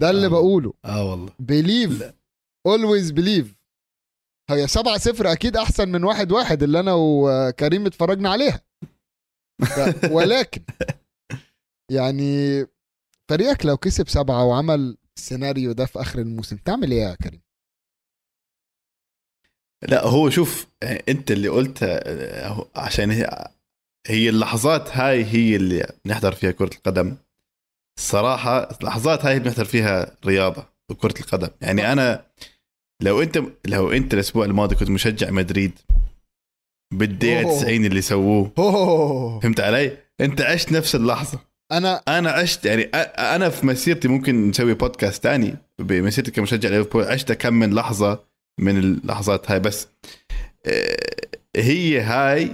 [0.03, 0.31] ده اللي آه.
[0.31, 0.75] بقوله.
[0.85, 1.33] آه والله.
[1.39, 2.13] بليف.
[2.67, 3.55] always believe
[4.51, 8.61] هي 7 0 أكيد أحسن من واحد واحد اللي أنا وكريم اتفرجنا عليها.
[10.17, 10.63] ولكن
[11.91, 12.67] يعني
[13.31, 17.41] فريقك لو كسب سبعة وعمل السيناريو ده في آخر الموسم تعمل إيه يا كريم؟
[19.89, 20.67] لا هو شوف
[21.09, 23.49] أنت اللي قلتها آه، عشان هي
[24.07, 27.17] هي اللحظات هاي هي اللي بنحضر فيها كرة القدم
[27.99, 32.27] الصراحة اللحظات هاي بنحضر فيها رياضة وكرة القدم يعني أنا
[33.03, 35.79] لو أنت لو أنت الأسبوع الماضي كنت مشجع مدريد
[36.95, 37.61] بالدقيقة أوه.
[37.61, 38.53] 90 اللي سووه.
[39.41, 41.39] فهمت علي؟ أنت عشت نفس اللحظة
[41.73, 42.83] أنا أنا عشت يعني
[43.19, 45.57] أنا في مسيرتي ممكن نسوي بودكاست تاني.
[45.79, 48.25] بمسيرتي كمشجع ليفربول عشت كم من لحظة
[48.61, 49.61] من اللحظات هاي.
[49.61, 49.89] بس
[50.67, 50.97] آه،
[51.57, 52.51] هي هاي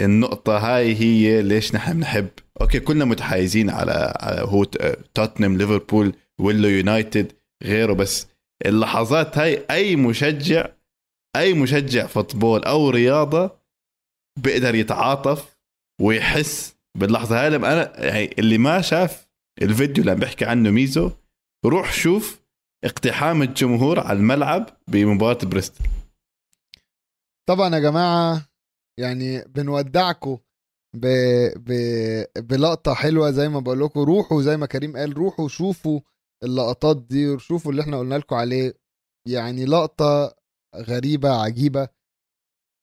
[0.00, 2.28] النقطة هاي هي ليش نحن بنحب.
[2.60, 4.64] okay كلنا متحيزين على على هو
[5.14, 7.32] توتنهام ليفربول ولا يونايتد
[7.64, 7.92] غيره.
[7.92, 8.26] بس
[8.66, 10.68] اللحظات هاي أي مشجع
[11.36, 13.58] أي مشجع football أو رياضة
[14.38, 15.56] بيقدر يتعاطف
[16.00, 19.28] ويحس باللحظة هاي لما أنا يعني اللي ما شاف
[19.62, 21.10] الفيديو اللي عم بحكي عنه ميزو
[21.66, 22.40] روح شوف
[22.84, 25.84] اقتحام الجمهور على الملعب بمباراة بريستل.
[27.48, 28.48] طبعا يا جماعة
[29.00, 30.38] يعني بنودعكم
[30.96, 31.06] ب...
[31.56, 31.72] ب...
[32.38, 36.00] بلقطة حلوة زي ما بقول لكم روحوا زي ما كريم قال روحوا شوفوا
[36.44, 38.74] اللقطات دي وشوفوا اللي إحنا قلنا لكم عليه.
[39.28, 40.36] يعني لقطة
[40.76, 41.88] غريبة عجيبة.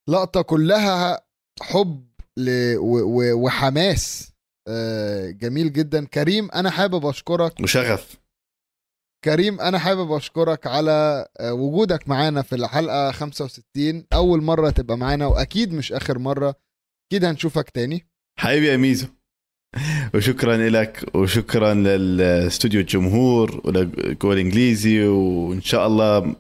[0.09, 1.25] لقطة كلها
[1.61, 2.04] حب
[2.37, 2.75] ل...
[2.77, 2.99] و...
[2.99, 3.45] و...
[3.45, 4.31] وحماس.
[4.67, 6.05] آه، جميل جدا.
[6.05, 7.59] كريم أنا حابب أشكرك.
[7.61, 8.17] وشغف
[9.25, 15.27] كريم أنا حابب أشكرك على آه، وجودك معانا في الحلقة 65 أول مرة تبقى معانا
[15.27, 16.55] وأكيد مش آخر مرة.
[17.11, 18.07] أكيد هنشوفك تاني.
[18.39, 19.07] حبيبي يا ميزو.
[20.15, 26.35] وشكرا لك وشكرا للاستوديو الجمهور ولجول انجليزي وإن شاء الله.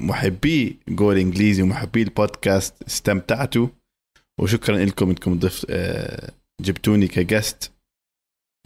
[0.00, 3.68] محبي جول إنجليزي ومحبي البودكاست استمتعتوا.
[4.40, 5.66] وشكرا لكم إنكم ضف...
[5.70, 7.72] آه، جبتوني ك guest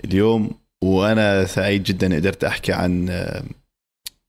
[0.04, 0.50] اليوم
[0.84, 3.44] وأنا سعيد جدا قدرت أحكي عن آه،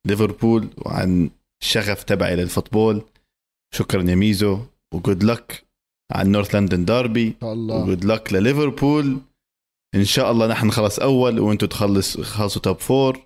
[0.07, 1.29] ليفربول وعن
[1.61, 3.01] الشغف تبعي لل football.
[3.75, 4.59] شكرا يا ميزو
[4.93, 5.65] وجود لك
[6.11, 7.35] عن North London Derby.
[7.43, 7.83] الله.
[7.83, 9.19] وجود لك لليفربول.
[9.95, 13.21] إن شاء الله نحن نخلص أول وأنتم تخلص تخلصوا top four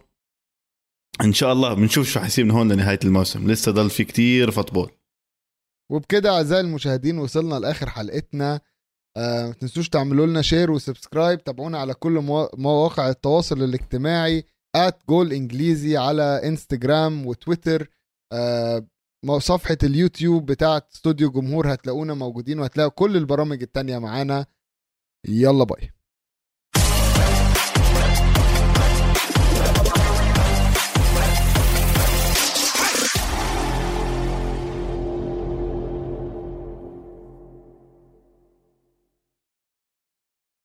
[1.21, 3.51] إن شاء الله بنشوف شو حيصير من هون لنهاية الموسم.
[3.51, 4.91] لسه ضل في كتير football.
[5.91, 8.59] وبكده أعزائي المشاهدين وصلنا لآخر حلقتنا.
[9.17, 11.43] آه، ما تنسوش تعملوا لنا share و subscribe.
[11.43, 14.43] تابعونا على كل موا- مواقع التواصل الاجتماعي
[14.75, 17.89] at جول انجليزي على انستجرام وتويتر
[18.33, 18.87] آه،
[19.39, 24.45] صفحة اليوتيوب بتاعت استوديو جمهور هتلاقونا موجودين وهتلاقوا كل البرامج التانية معانا.
[25.27, 25.89] يلا باي.